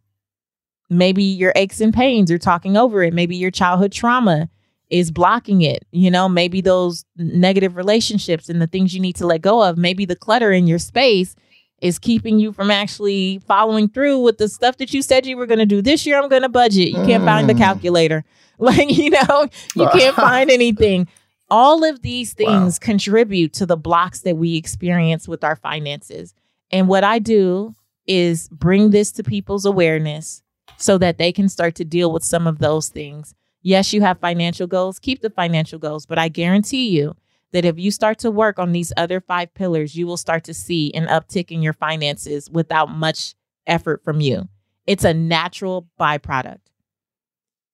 [0.92, 3.16] maybe your aches and pains are talking over it.
[3.16, 4.48] Maybe your childhood trauma
[4.92, 5.88] is blocking it.
[5.92, 9.76] You know, maybe those negative relationships and the things you need to let go of,
[9.76, 11.34] maybe the clutter in your space
[11.82, 15.48] is keeping you from actually following through with the stuff that you said you were
[15.48, 16.22] going to do this year.
[16.22, 16.90] I'm going to budget.
[16.90, 17.58] You can't find the Mm.
[17.58, 18.24] calculator.
[18.60, 21.08] Like, you know, you can't find anything.
[21.50, 26.36] All of these things contribute to the blocks that we experience with our finances.
[26.72, 27.76] And what I do
[28.08, 30.42] is bring this to people's awareness
[30.78, 33.36] so that they can start to deal with some of those things.
[33.62, 37.16] Yes, you have financial goals, keep the financial goals, but I guarantee you
[37.52, 40.54] that if you start to work on these other five pillars, you will start to
[40.54, 43.36] see an uptick in your finances without much
[43.68, 44.48] effort from you.
[44.88, 46.60] It's a natural byproduct.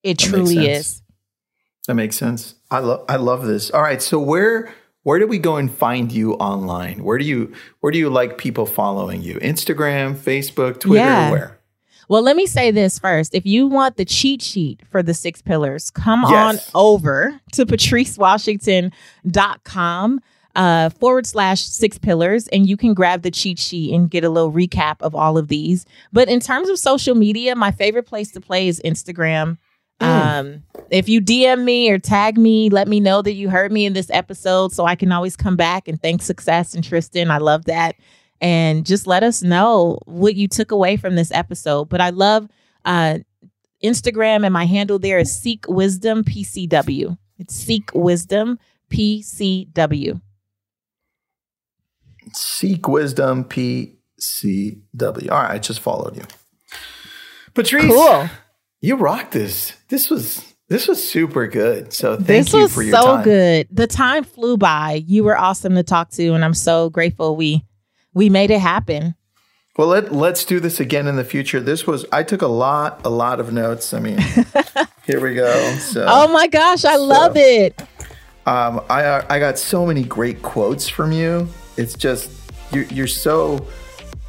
[0.04, 1.02] It That truly is.
[1.88, 2.56] That makes sense.
[2.70, 3.72] I love I love this.
[3.72, 4.74] All right, so where
[5.08, 7.02] where do we go and find you online?
[7.02, 9.36] Where do you where do you like people following you?
[9.36, 11.32] Instagram, Facebook, Twitter, Yeah.
[11.32, 11.58] where?
[12.10, 13.34] Well, let me say this first.
[13.34, 16.34] If you want the cheat sheet for the six pillars, come Yes.
[16.34, 20.20] on over to patricewashington.com
[20.58, 24.30] uh, forward slash six pillars, and you can grab the cheat sheet and get a
[24.30, 25.86] little recap of all of these.
[26.12, 29.58] But in terms of social media, my favorite place to play is Instagram.
[30.00, 33.86] Um, if you DM me or tag me, let me know that you heard me
[33.86, 37.32] in this episode so I can always come back and thank Success and Tristan.
[37.32, 37.96] I love that.
[38.40, 41.90] And just let us know what you took away from this episode.
[41.90, 42.48] But I love
[42.86, 43.18] uh,
[43.84, 47.18] Instagram, and my handle there is Seek Wisdom PCW.
[47.40, 48.60] It's Seek Wisdom
[48.92, 50.22] PCW.
[52.34, 55.32] Seek Wisdom PCW.
[55.32, 56.24] All right, I just followed you.
[57.54, 58.30] Patrice, Cool.
[58.82, 59.74] You rocked this.
[59.90, 61.94] This was this was super good.
[61.94, 63.24] So thank this you was for your so time.
[63.24, 63.68] good.
[63.72, 65.04] The time flew by.
[65.06, 67.66] You were awesome to talk to, and I'm so grateful we
[68.14, 69.16] we made it happen.
[69.78, 71.60] Well, let let's do this again in the future.
[71.60, 73.94] This was I took a lot a lot of notes.
[73.94, 74.18] I mean,
[75.06, 75.76] here we go.
[75.78, 77.80] So Oh my gosh, I love it.
[78.46, 81.48] Um, I I got so many great quotes from you.
[81.78, 82.32] It's just
[82.72, 83.68] you're you're so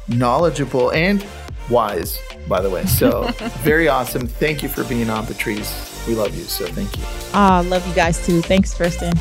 [0.07, 1.25] knowledgeable and
[1.69, 2.19] wise,
[2.49, 2.85] by the way.
[2.85, 3.27] So
[3.61, 4.27] very awesome.
[4.27, 6.03] Thank you for being on, Patrice.
[6.07, 6.43] We love you.
[6.43, 7.03] So thank you.
[7.33, 8.41] Oh, love you guys too.
[8.41, 9.13] Thanks, Tristan.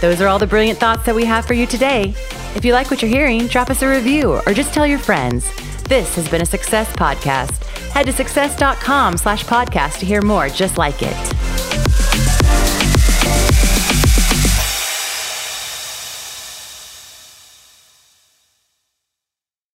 [0.00, 2.14] Those are all the brilliant thoughts that we have for you today.
[2.54, 5.44] If you like what you're hearing, drop us a review or just tell your friends.
[5.84, 7.64] This has been a Success Podcast.
[7.92, 11.87] Head to success.com slash podcast to hear more just like it.